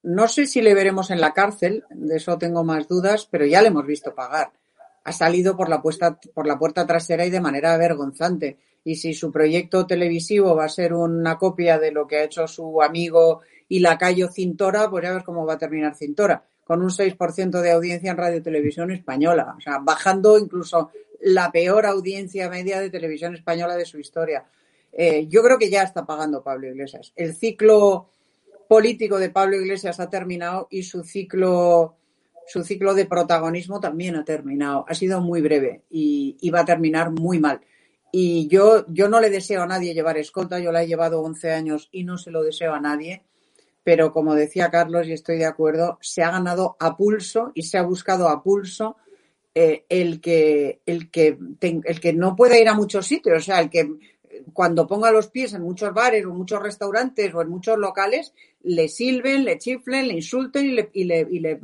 [0.02, 3.60] No sé si le veremos en la cárcel, de eso tengo más dudas, pero ya
[3.60, 4.52] le hemos visto pagar.
[5.04, 8.58] Ha salido por la, puesta, por la puerta trasera y de manera vergonzante.
[8.84, 12.46] Y si su proyecto televisivo va a ser una copia de lo que ha hecho
[12.46, 16.90] su amigo y lacayo Cintora, pues ya ves cómo va a terminar Cintora, con un
[16.90, 20.90] 6% de audiencia en Radio Televisión Española, o sea, bajando incluso
[21.20, 24.44] la peor audiencia media de televisión española de su historia.
[24.92, 27.12] Eh, yo creo que ya está pagando Pablo Iglesias.
[27.14, 28.10] El ciclo
[28.68, 31.94] político de Pablo Iglesias ha terminado y su ciclo,
[32.48, 34.84] su ciclo de protagonismo también ha terminado.
[34.88, 37.60] Ha sido muy breve y, va a terminar muy mal.
[38.10, 41.52] Y yo, yo no le deseo a nadie llevar escolta, yo la he llevado 11
[41.52, 43.22] años y no se lo deseo a nadie
[43.86, 47.78] pero como decía Carlos, y estoy de acuerdo, se ha ganado a pulso y se
[47.78, 48.96] ha buscado a pulso
[49.54, 53.60] eh, el, que, el, que el que no puede ir a muchos sitios, o sea,
[53.60, 53.88] el que
[54.52, 58.34] cuando ponga los pies en muchos bares o en muchos restaurantes o en muchos locales,
[58.64, 61.60] le silben, le chiflen, le insulten y le, y le, y le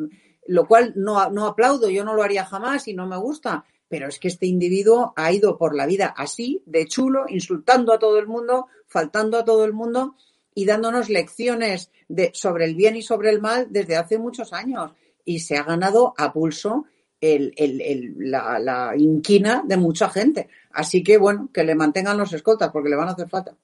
[0.46, 4.06] lo cual no, no aplaudo, yo no lo haría jamás y no me gusta, pero
[4.06, 8.20] es que este individuo ha ido por la vida así, de chulo, insultando a todo
[8.20, 10.14] el mundo, faltando a todo el mundo
[10.55, 14.92] y dándonos lecciones de, sobre el bien y sobre el mal desde hace muchos años.
[15.24, 16.86] Y se ha ganado a pulso
[17.20, 20.48] el, el, el, la, la, inquina de mucha gente.
[20.72, 23.55] Así que, bueno, que le mantengan los escoltas porque le van a hacer falta.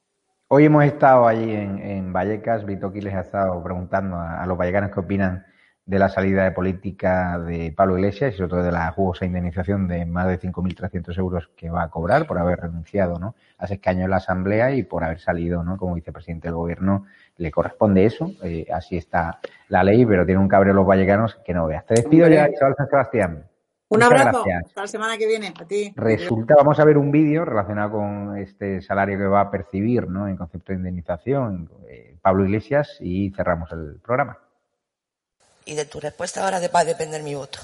[0.47, 4.57] Hoy hemos estado allí en, en Vallecas, Vitoki les ha estado preguntando a, a, los
[4.57, 5.45] vallecanos qué opinan
[5.89, 9.87] de la salida de política de Pablo Iglesias y sobre todo de la jugosa indemnización
[9.87, 13.33] de más de 5.300 euros que va a cobrar por haber renunciado ¿no?
[13.57, 15.77] a ese escaño en la Asamblea y por haber salido ¿no?
[15.77, 17.07] como vicepresidente del Gobierno.
[17.37, 21.55] Le corresponde eso, eh, así está la ley, pero tiene un cabreo los vallecanos que
[21.55, 21.83] no veas.
[21.87, 23.45] Te despido ya, Isabel San Sebastián.
[23.89, 24.43] Un Muchas abrazo.
[24.45, 24.65] Gracias.
[24.67, 25.53] Hasta la semana que viene.
[25.59, 25.91] A ti.
[25.95, 30.27] Resulta, vamos a ver un vídeo relacionado con este salario que va a percibir ¿no?
[30.27, 34.37] en concepto de indemnización eh, Pablo Iglesias y cerramos el programa
[35.69, 37.59] y de tu respuesta ahora va a depender mi voto.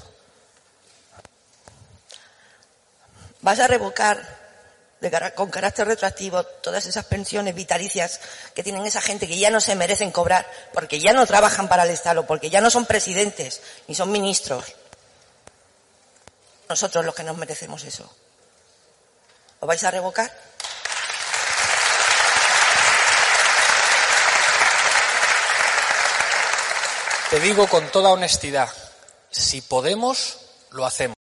[3.40, 4.46] ¿Vas a revocar
[5.34, 8.20] con carácter retroactivo todas esas pensiones vitalicias
[8.54, 11.82] que tienen esa gente que ya no se merecen cobrar porque ya no trabajan para
[11.82, 14.64] el Estado, porque ya no son presidentes ni son ministros?
[16.68, 18.08] Nosotros los que nos merecemos eso.
[19.60, 20.32] ¿Lo vais a revocar?
[27.30, 28.68] Te digo con toda honestidad,
[29.30, 31.16] si podemos, lo hacemos.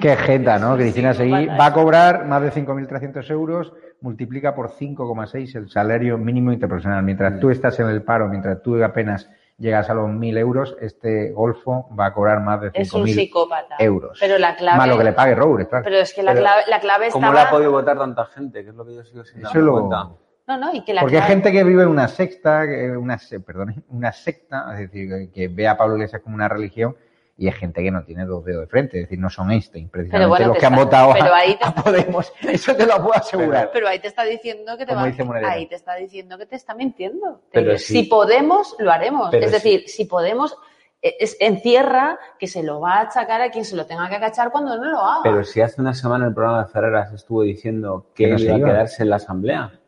[0.00, 0.76] Qué jeta, ¿no?
[0.76, 6.52] Cristina Seguí va a cobrar más de 5.300 euros, multiplica por 5,6 el salario mínimo
[6.52, 7.02] interprofesional.
[7.02, 11.30] Mientras tú estás en el paro, mientras tú apenas llegas a los 1.000 euros, este
[11.32, 14.16] golfo va a cobrar más de 5.000 euros.
[14.18, 14.78] Pero la clave...
[14.78, 15.84] Más lo que le pague Roures, claro.
[15.84, 17.26] Pero es que la clave, la clave estaba...
[17.26, 18.64] ¿Cómo le ha podido votar tanta gente?
[18.64, 20.29] Que es lo que yo sigo sin Eso lo...
[20.50, 22.64] No, no, y que la Porque hay gente que vive en una secta,
[22.98, 26.96] una, perdón, una secta, es decir, que ve a Pablo Iglesias como una religión
[27.38, 29.88] y hay gente que no tiene dos dedos de frente, es decir, no son Einstein,
[29.88, 31.58] precisamente bueno, los que han votado a, te...
[31.62, 33.60] a, Podemos, eso te lo puedo asegurar.
[33.60, 36.56] Pero, pero ahí te está diciendo que te va, ahí te está diciendo que te
[36.56, 37.42] está mintiendo.
[37.52, 39.32] Pero si, si podemos, lo haremos.
[39.32, 40.58] Es decir, si, si podemos,
[41.00, 44.50] es, encierra que se lo va a achacar a quien se lo tenga que agachar
[44.50, 45.22] cuando no lo haga.
[45.22, 48.54] Pero si hace una semana el programa de Ferreras estuvo diciendo que, que no iba
[48.56, 49.79] a quedarse en la asamblea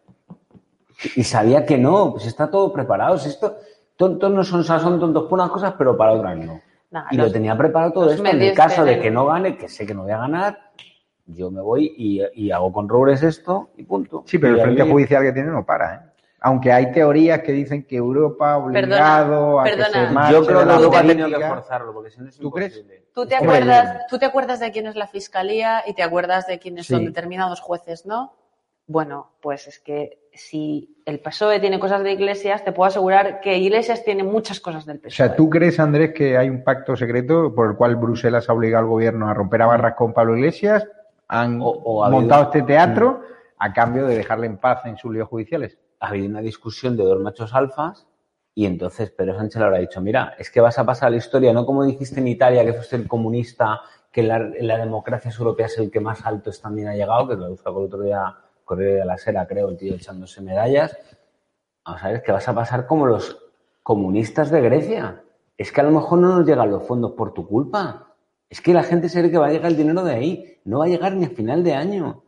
[1.16, 3.18] y sabía que no, pues está todo preparado.
[3.18, 3.56] Si esto,
[3.96, 6.60] tontos no son, son tontos por unas cosas, pero para otras no.
[6.90, 8.24] Nah, y los, lo tenía preparado todo esto.
[8.26, 10.58] En el caso de que no gane, que sé que no voy a ganar,
[11.26, 14.24] yo me voy y, y hago con Roures esto y punto.
[14.26, 14.90] Sí, pero y el frente ahí...
[14.90, 15.98] judicial que tiene no para, ¿eh?
[16.44, 19.86] Aunque hay teorías que dicen que Europa obligado perdona, a perdona.
[19.86, 22.28] que se marche Yo creo que la Europa ha tenido que forzarlo, porque si no
[22.28, 22.72] es ¿Tú crees?
[22.78, 23.06] imposible.
[23.14, 26.58] ¿Tú te, acuerdas, tú te acuerdas de quién es la fiscalía y te acuerdas de
[26.58, 26.94] quiénes Sí.
[26.94, 28.32] son determinados jueces, ¿no?
[28.86, 33.56] Bueno, pues es que si el PSOE tiene cosas de Iglesias, te puedo asegurar que
[33.56, 35.10] Iglesias tiene muchas cosas del O PSOE.
[35.28, 38.84] sea, ¿tú crees, Andrés, que hay un pacto secreto por el cual Bruselas ha obligado
[38.84, 40.86] al gobierno a romper a barras con Pablo Iglesias?
[41.28, 43.22] ¿Han o ha habido- montado este teatro
[43.58, 45.78] a cambio de dejarle en paz en sus líos judiciales?
[46.00, 48.08] ha habido una discusión de dos machos alfas
[48.56, 51.18] y entonces Pedro Sánchez le habrá dicho, mira, es que vas a pasar a la
[51.18, 53.80] historia, no como dijiste en Italia, que fuiste el comunista,
[54.10, 57.56] que la, la democracia europea es el que más alto también ha llegado, que lo
[57.56, 58.34] sacó el otro día
[58.72, 60.96] Correo de la Sera, creo, el tío echándose medallas.
[61.84, 63.38] Vamos a ver, es que vas a pasar como los
[63.82, 65.22] comunistas de Grecia.
[65.58, 68.14] Es que a lo mejor no nos llegan los fondos por tu culpa.
[68.48, 70.58] Es que la gente se que va a llegar el dinero de ahí.
[70.64, 72.22] No va a llegar ni a final de año.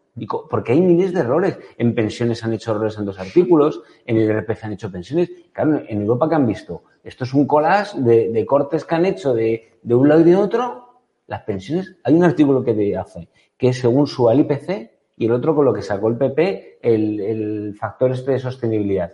[0.50, 1.58] Porque hay miles de errores.
[1.78, 5.30] En pensiones han hecho errores en dos artículos, en el IRPF han hecho pensiones.
[5.50, 9.06] Claro, en Europa que han visto, esto es un collage de, de cortes que han
[9.06, 11.00] hecho de, de un lado y de otro.
[11.26, 15.54] Las pensiones, hay un artículo que te hace que según su IPC y el otro
[15.54, 19.12] con lo que sacó el PP, el, el factor este de sostenibilidad.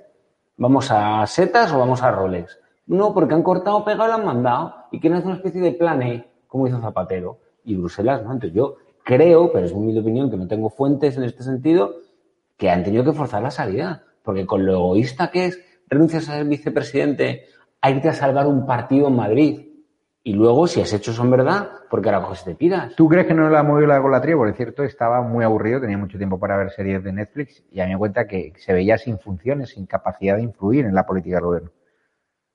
[0.57, 2.59] ¿Vamos a setas o vamos a Rolex?
[2.86, 6.03] No, porque han cortado, pegado lo han mandado y quieren hacer una especie de plan
[6.03, 7.38] E, como hizo Zapatero.
[7.64, 8.32] Y Bruselas, ¿no?
[8.32, 11.94] Entonces yo creo, pero es mi opinión, que no tengo fuentes en este sentido,
[12.57, 14.05] que han tenido que forzar la salida.
[14.22, 17.46] Porque con lo egoísta que es, renuncias a ser vicepresidente
[17.80, 19.70] a irte a salvar un partido en Madrid.
[20.23, 22.95] Y luego, si has hecho eso en verdad, porque ahora coges y te piras.
[22.95, 24.37] ¿Tú crees que no le ha movido la golatría?
[24.37, 27.81] Porque es cierto, estaba muy aburrido, tenía mucho tiempo para ver series de Netflix y
[27.81, 31.07] a mí me cuenta que se veía sin funciones, sin capacidad de influir en la
[31.07, 31.71] política del gobierno.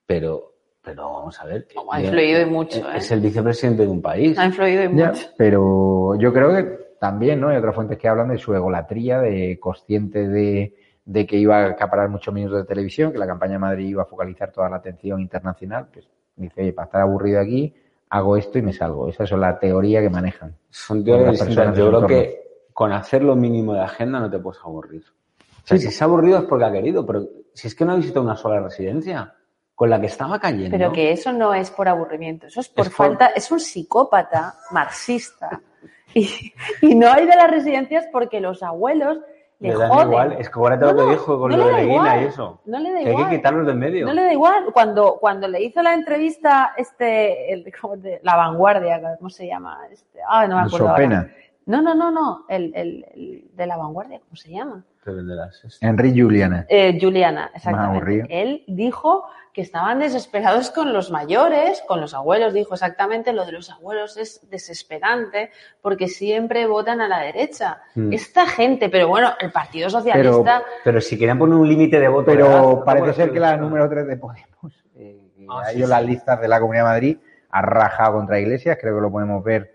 [0.06, 0.54] Pero,
[0.84, 1.68] pero vamos a ver.
[1.92, 2.98] ha influido y mucho, ¿eh?
[2.98, 4.38] Es el vicepresidente de un país.
[4.38, 5.28] Ha influido y Ya, mucho.
[5.36, 7.50] pero yo creo que también, ¿no?
[7.50, 11.66] Hay otras fuentes que hablan de su egolatría, de consciente de, de que iba a
[11.70, 14.76] acaparar muchos minutos de televisión, que la campaña de Madrid iba a focalizar toda la
[14.78, 15.88] atención internacional.
[15.92, 17.74] Pues dice, oye, para estar aburrido aquí,
[18.10, 19.08] hago esto y me salgo.
[19.10, 20.56] Esa es la teoría que manejan.
[20.70, 21.56] Son teorías distintas.
[21.56, 22.42] personas Yo creo que
[22.74, 25.04] con hacer lo mínimo de agenda no te puedes aburrir.
[25.64, 27.94] O sea, si se ha aburrido es porque ha querido, pero si es que no
[27.94, 29.34] ha visitado una sola residencia
[29.74, 30.78] con la que estaba cayendo.
[30.78, 33.60] Pero que eso no es por aburrimiento, eso es por Es por- falta, es un
[33.60, 35.62] psicópata marxista.
[36.18, 39.20] Y, y no hay de las residencias porque los abuelos
[39.68, 40.08] le, le dan joden.
[40.08, 40.32] igual.
[40.34, 42.62] Es que acuérdate lo que dijo con no lo le de da Leguina y eso.
[42.66, 43.30] No le da Que hay igual.
[43.30, 44.06] que quitarlos de en medio.
[44.08, 44.66] No le da igual.
[44.74, 49.80] Cuando, cuando le hizo la entrevista este, el, ¿cómo te- la vanguardia, ¿cómo se llama?
[49.92, 50.90] Este, ah, no me acuerdo.
[50.90, 51.04] ahora.
[51.04, 51.32] Sopena.
[51.68, 54.84] No, no, no, no, el, el, el de la vanguardia, ¿cómo se llama?
[55.04, 55.12] Te.
[55.82, 56.66] Enrique Juliana.
[56.70, 58.26] Eh, Juliana, exactamente.
[58.30, 63.54] Él dijo que estaban desesperados con los mayores, con los abuelos, dijo exactamente lo de
[63.54, 65.50] los abuelos es desesperante
[65.82, 67.82] porque siempre votan a la derecha.
[67.96, 68.12] Mm.
[68.12, 72.26] Esta gente, pero bueno, el Partido Socialista, Pero si querían poner un límite de voto.
[72.26, 75.90] pero parece ser que la número 3 de Podemos, eh, Ah, ha ido sí.
[75.92, 77.18] las listas de la Comunidad de Madrid,
[77.52, 79.75] ha rajado contra Iglesias, creo que lo podemos ver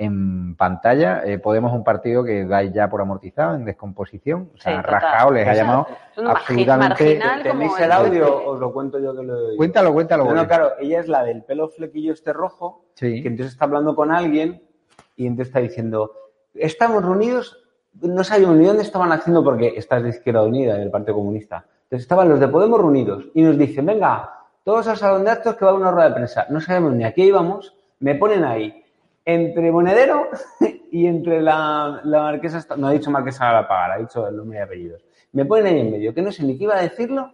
[0.00, 1.22] en pantalla.
[1.26, 4.82] Eh, Podemos es un partido que dais ya por amortizado, en descomposición, o sea, Sí,
[4.82, 5.86] rajado, les ha llamado
[6.26, 7.20] absolutamente...
[7.42, 8.46] ¿Tenéis el audio?
[8.46, 9.56] Os lo cuento yo que lo oído.
[9.58, 10.24] Cuéntalo, cuéntalo.
[10.24, 13.20] No, no, claro, ella es la del pelo flequillo este rojo, Sí.
[13.22, 14.62] que entonces está hablando con alguien
[15.16, 16.12] y entonces está diciendo,
[16.54, 17.62] estamos reunidos,
[18.00, 21.66] no sabíamos ni dónde estaban haciendo porque estás de Izquierda Unida, del Partido Comunista.
[21.84, 24.32] Entonces estaban los de Podemos reunidos y nos dicen, venga,
[24.64, 26.46] todos al salón de actos que va a una rueda de prensa.
[26.48, 28.79] No sabemos ni a qué íbamos, me ponen ahí,
[29.24, 30.28] entre Monedero
[30.90, 34.58] y entre la, la marquesa, no ha dicho marquesa la pagar, ha dicho el nombre
[34.58, 35.04] y apellidos.
[35.32, 37.32] Me ponen ahí en medio, que no sé ni qué iba a decirlo,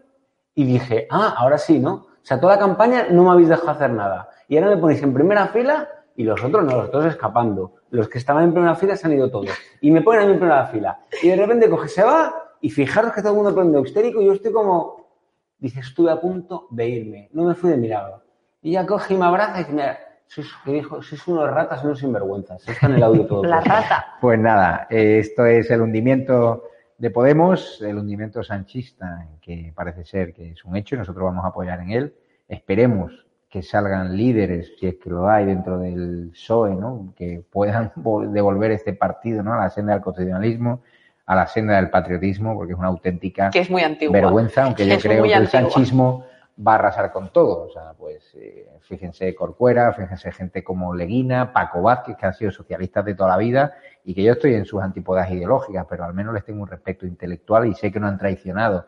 [0.54, 1.92] y dije, ah, ahora sí, ¿no?
[1.94, 4.28] O sea, toda la campaña no me habéis dejado hacer nada.
[4.48, 7.74] Y ahora me ponéis en primera fila y los otros no, los otros escapando.
[7.90, 9.50] Los que estaban en primera fila se han ido todos.
[9.80, 10.98] Y me ponen a mí en primera fila.
[11.22, 14.26] Y de repente coge, se va y fijaros que todo el mundo prende histérico y
[14.26, 15.06] yo estoy como,
[15.58, 17.28] dice, estuve a punto de irme.
[17.32, 18.22] No me fui de milagro.
[18.62, 21.98] Y ella coge y me abraza y dice, mira, sois, dijo, sois unos ratas, unos
[21.98, 22.66] sinvergüenzas.
[22.68, 23.44] Está en el audio todo.
[23.44, 24.06] la rata.
[24.20, 26.64] Pues nada, eh, esto es el hundimiento
[26.98, 31.44] de Podemos, el hundimiento sanchista, que parece ser que es un hecho y nosotros vamos
[31.44, 32.14] a apoyar en él.
[32.48, 37.12] Esperemos que salgan líderes, si es que lo hay dentro del PSOE, ¿no?
[37.16, 39.52] que puedan vol- devolver este partido ¿no?
[39.54, 40.82] a la senda del constitucionalismo,
[41.26, 44.12] a la senda del patriotismo, porque es una auténtica que es muy antigua.
[44.12, 46.24] vergüenza, aunque Que yo es creo que el sanchismo
[46.66, 47.64] va a arrasar con todo.
[47.66, 52.50] O sea, pues eh, fíjense Corcuera, fíjense gente como Leguina, Paco Vázquez, que han sido
[52.50, 56.14] socialistas de toda la vida y que yo estoy en sus antípodas ideológicas, pero al
[56.14, 58.86] menos les tengo un respeto intelectual y sé que no han traicionado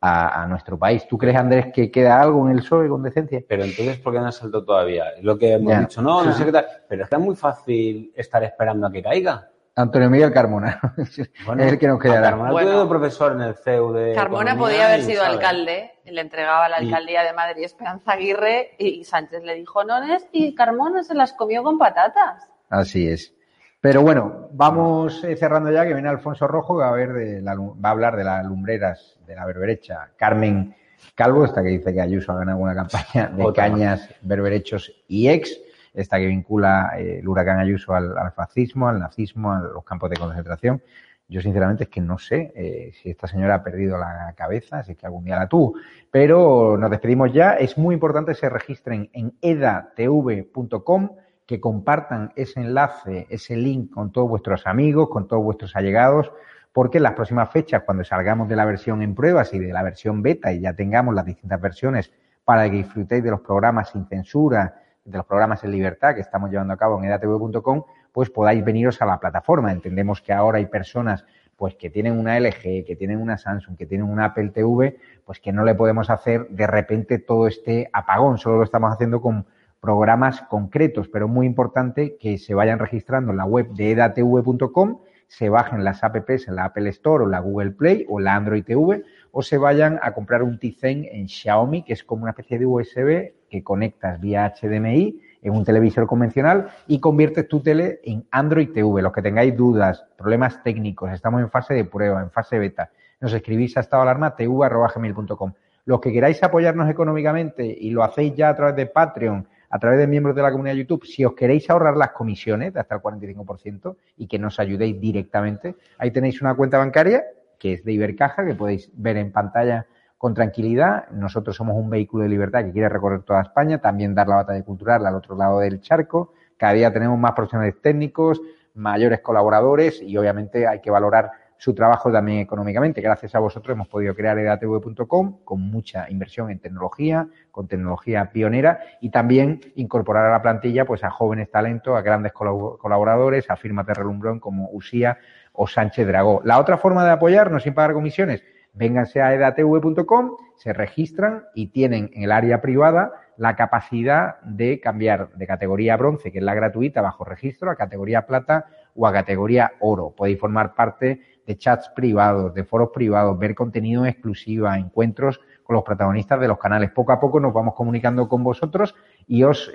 [0.00, 1.06] a, a nuestro país.
[1.08, 3.40] ¿Tú crees, Andrés, que queda algo en el PSOE con decencia?
[3.48, 5.08] Pero entonces, ¿por qué no ha saltado todavía?
[5.16, 5.80] Es lo que hemos Ya.
[5.80, 6.66] dicho, no, no sé qué tal.
[6.88, 9.48] Pero está muy fácil estar esperando a que caiga.
[9.74, 10.80] Antonio Miguel Carmona,
[11.46, 12.30] Bueno, es el que nos quedará.
[12.30, 12.88] Carmona Bueno.
[12.88, 16.86] profesor en el CEU de Carmona Economía podía haber sido alcalde, le entregaba la Y-
[16.86, 21.62] alcaldía de Madrid Esperanza Aguirre y Sánchez le dijo nones y Carmona se las comió
[21.62, 22.48] con patatas.
[22.68, 23.34] Así es.
[23.80, 27.42] Pero bueno, vamos eh, cerrando ya, que viene Alfonso Rojo, que va a, ver de
[27.42, 30.10] la, va a hablar de las lumbreras de la berberecha.
[30.16, 30.74] Carmen
[31.14, 35.60] Calvo, esta que dice que Ayuso ha ganado una campaña de cañas, berberechos y ex,
[35.94, 40.16] esta que vincula eh, el huracán Ayuso al, fascismo, al nazismo, a los campos de
[40.16, 40.82] concentración.
[41.28, 44.92] Yo sinceramente es que no sé eh, si esta señora ha perdido la cabeza, si
[44.92, 45.74] es que algún día la tuvo.
[46.10, 47.54] Pero nos despedimos ya.
[47.54, 51.10] Es muy importante que se registren en edatv.com
[51.46, 56.32] que compartan ese enlace, ese link con todos vuestros amigos, con todos vuestros allegados,
[56.72, 59.82] porque en las próximas fechas, cuando salgamos de la versión en pruebas y de la
[59.82, 62.12] versión beta y ya tengamos las distintas versiones
[62.44, 66.50] para que disfrutéis de los programas sin censura, de los programas en libertad que estamos
[66.50, 67.84] llevando a cabo en edatv.com,
[68.16, 69.70] pues podáis veniros a la plataforma.
[69.70, 73.84] Entendemos que ahora hay personas pues que tienen una LG, que tienen una Samsung, que
[73.84, 74.96] tienen una Apple TV,
[75.26, 79.20] pues que no le podemos hacer de repente todo este apagón, solo lo estamos haciendo
[79.20, 79.44] con
[79.82, 85.50] programas concretos, pero muy importante que se vayan registrando en la web de edatv.com, se
[85.50, 89.02] bajen las apps en la Apple Store o la Google Play o la Android TV
[89.30, 92.64] o se vayan a comprar un Tizen en Xiaomi, que es como una especie de
[92.64, 98.70] USB que conectas vía HDMI en un televisor convencional y conviertes tu tele en Android
[98.72, 99.00] TV.
[99.00, 102.90] Los que tengáis dudas, problemas técnicos, estamos en fase de prueba, en fase beta,
[103.20, 105.52] nos escribís a estado alarma tv.gmail.com.
[105.84, 110.00] Los que queráis apoyarnos económicamente y lo hacéis ya a través de Patreon, a través
[110.00, 112.96] de miembros de la comunidad de YouTube, si os queréis ahorrar las comisiones de hasta
[112.96, 117.22] el 45% y que nos ayudéis directamente, ahí tenéis una cuenta bancaria
[117.58, 119.86] que es de Ibercaja, que podéis ver en pantalla
[120.18, 121.08] con tranquilidad.
[121.10, 124.62] Nosotros somos un vehículo de libertad que quiere recorrer toda España, también dar la batalla
[124.64, 126.32] cultural al otro lado del charco.
[126.56, 128.40] Cada día tenemos más profesionales técnicos,
[128.74, 133.00] mayores colaboradores y obviamente hay que valorar su trabajo también económicamente.
[133.00, 138.80] Gracias a vosotros hemos podido crear edatv.com con mucha inversión en tecnología, con tecnología pionera
[139.00, 143.86] y también incorporar a la plantilla pues a jóvenes talentos, a grandes colaboradores, a firmas
[143.86, 145.18] de relumbrón como Usía
[145.52, 146.42] o Sánchez Dragó.
[146.44, 148.44] La otra forma de apoyarnos sin pagar comisiones,
[148.76, 155.30] vénganse a edatv.com, se registran y tienen en el área privada la capacidad de cambiar
[155.34, 159.72] de categoría bronce, que es la gratuita bajo registro, a categoría plata o a categoría
[159.80, 160.14] oro.
[160.16, 165.84] Podéis formar parte de chats privados, de foros privados, ver contenido exclusiva, encuentros con los
[165.84, 166.90] protagonistas de los canales.
[166.90, 168.94] Poco a poco nos vamos comunicando con vosotros
[169.26, 169.70] y os,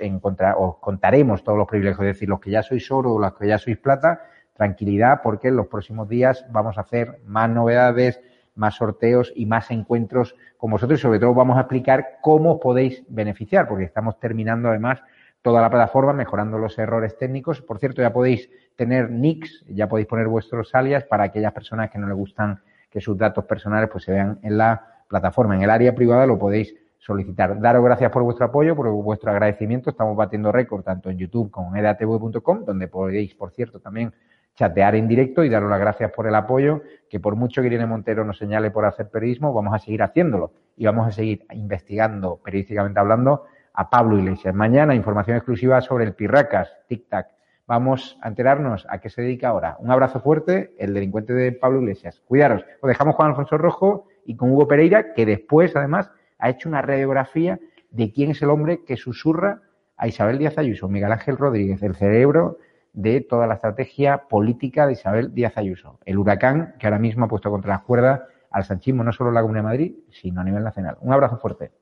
[0.56, 2.06] os contaremos todos los privilegios.
[2.06, 4.22] Es decir, los que ya sois oro o los que ya sois plata,
[4.54, 8.20] tranquilidad porque en los próximos días vamos a hacer más novedades,
[8.54, 13.02] más sorteos y más encuentros con vosotros y sobre todo vamos a explicar cómo podéis
[13.08, 15.02] beneficiar porque estamos terminando además
[15.42, 17.60] toda la plataforma, mejorando los errores técnicos.
[17.60, 21.98] Por cierto, ya podéis tener nicks, ya podéis poner vuestros alias para aquellas personas que
[21.98, 25.56] no les gustan que sus datos personales pues se vean en la plataforma.
[25.56, 27.60] En el área privada lo podéis solicitar.
[27.60, 29.90] Daros gracias por vuestro apoyo, por vuestro agradecimiento.
[29.90, 34.14] Estamos batiendo récord tanto en YouTube como en edatv.com, donde podéis, por cierto, también
[34.54, 37.86] chatear en directo y daros las gracias por el apoyo, que por mucho que Irene
[37.86, 42.40] Montero nos señale por hacer periodismo, vamos a seguir haciéndolo y vamos a seguir investigando,
[42.42, 43.44] periodísticamente hablando,
[43.74, 44.54] a Pablo Iglesias.
[44.54, 47.28] Mañana, información exclusiva sobre el Pirracas, tic-tac.
[47.66, 49.76] Vamos a enterarnos a qué se dedica ahora.
[49.78, 52.20] Un abrazo fuerte, el delincuente de Pablo Iglesias.
[52.26, 52.64] Cuidaros.
[52.80, 56.82] Os dejamos con Alfonso Rojo y con Hugo Pereira, que después, además, ha hecho una
[56.82, 57.58] radiografía
[57.90, 59.62] de quién es el hombre que susurra
[59.96, 62.58] a Isabel Díaz Ayuso, Miguel Ángel Rodríguez, el cerebro
[62.92, 65.98] de toda la estrategia política de Isabel Díaz Ayuso.
[66.04, 68.20] El huracán que ahora mismo ha puesto contra las cuerdas
[68.50, 70.98] al sanchismo no solo en la Comunidad de Madrid, sino a nivel nacional.
[71.00, 71.72] Un abrazo fuerte.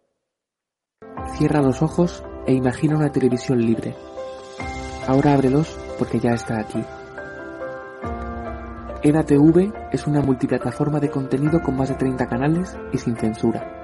[1.35, 3.95] Cierra los ojos e imagina una televisión libre.
[5.09, 6.85] Ahora ábrelos porque ya está aquí.
[9.03, 13.80] EDATV es una multiplataforma de contenido con más de 30 canales y sin censura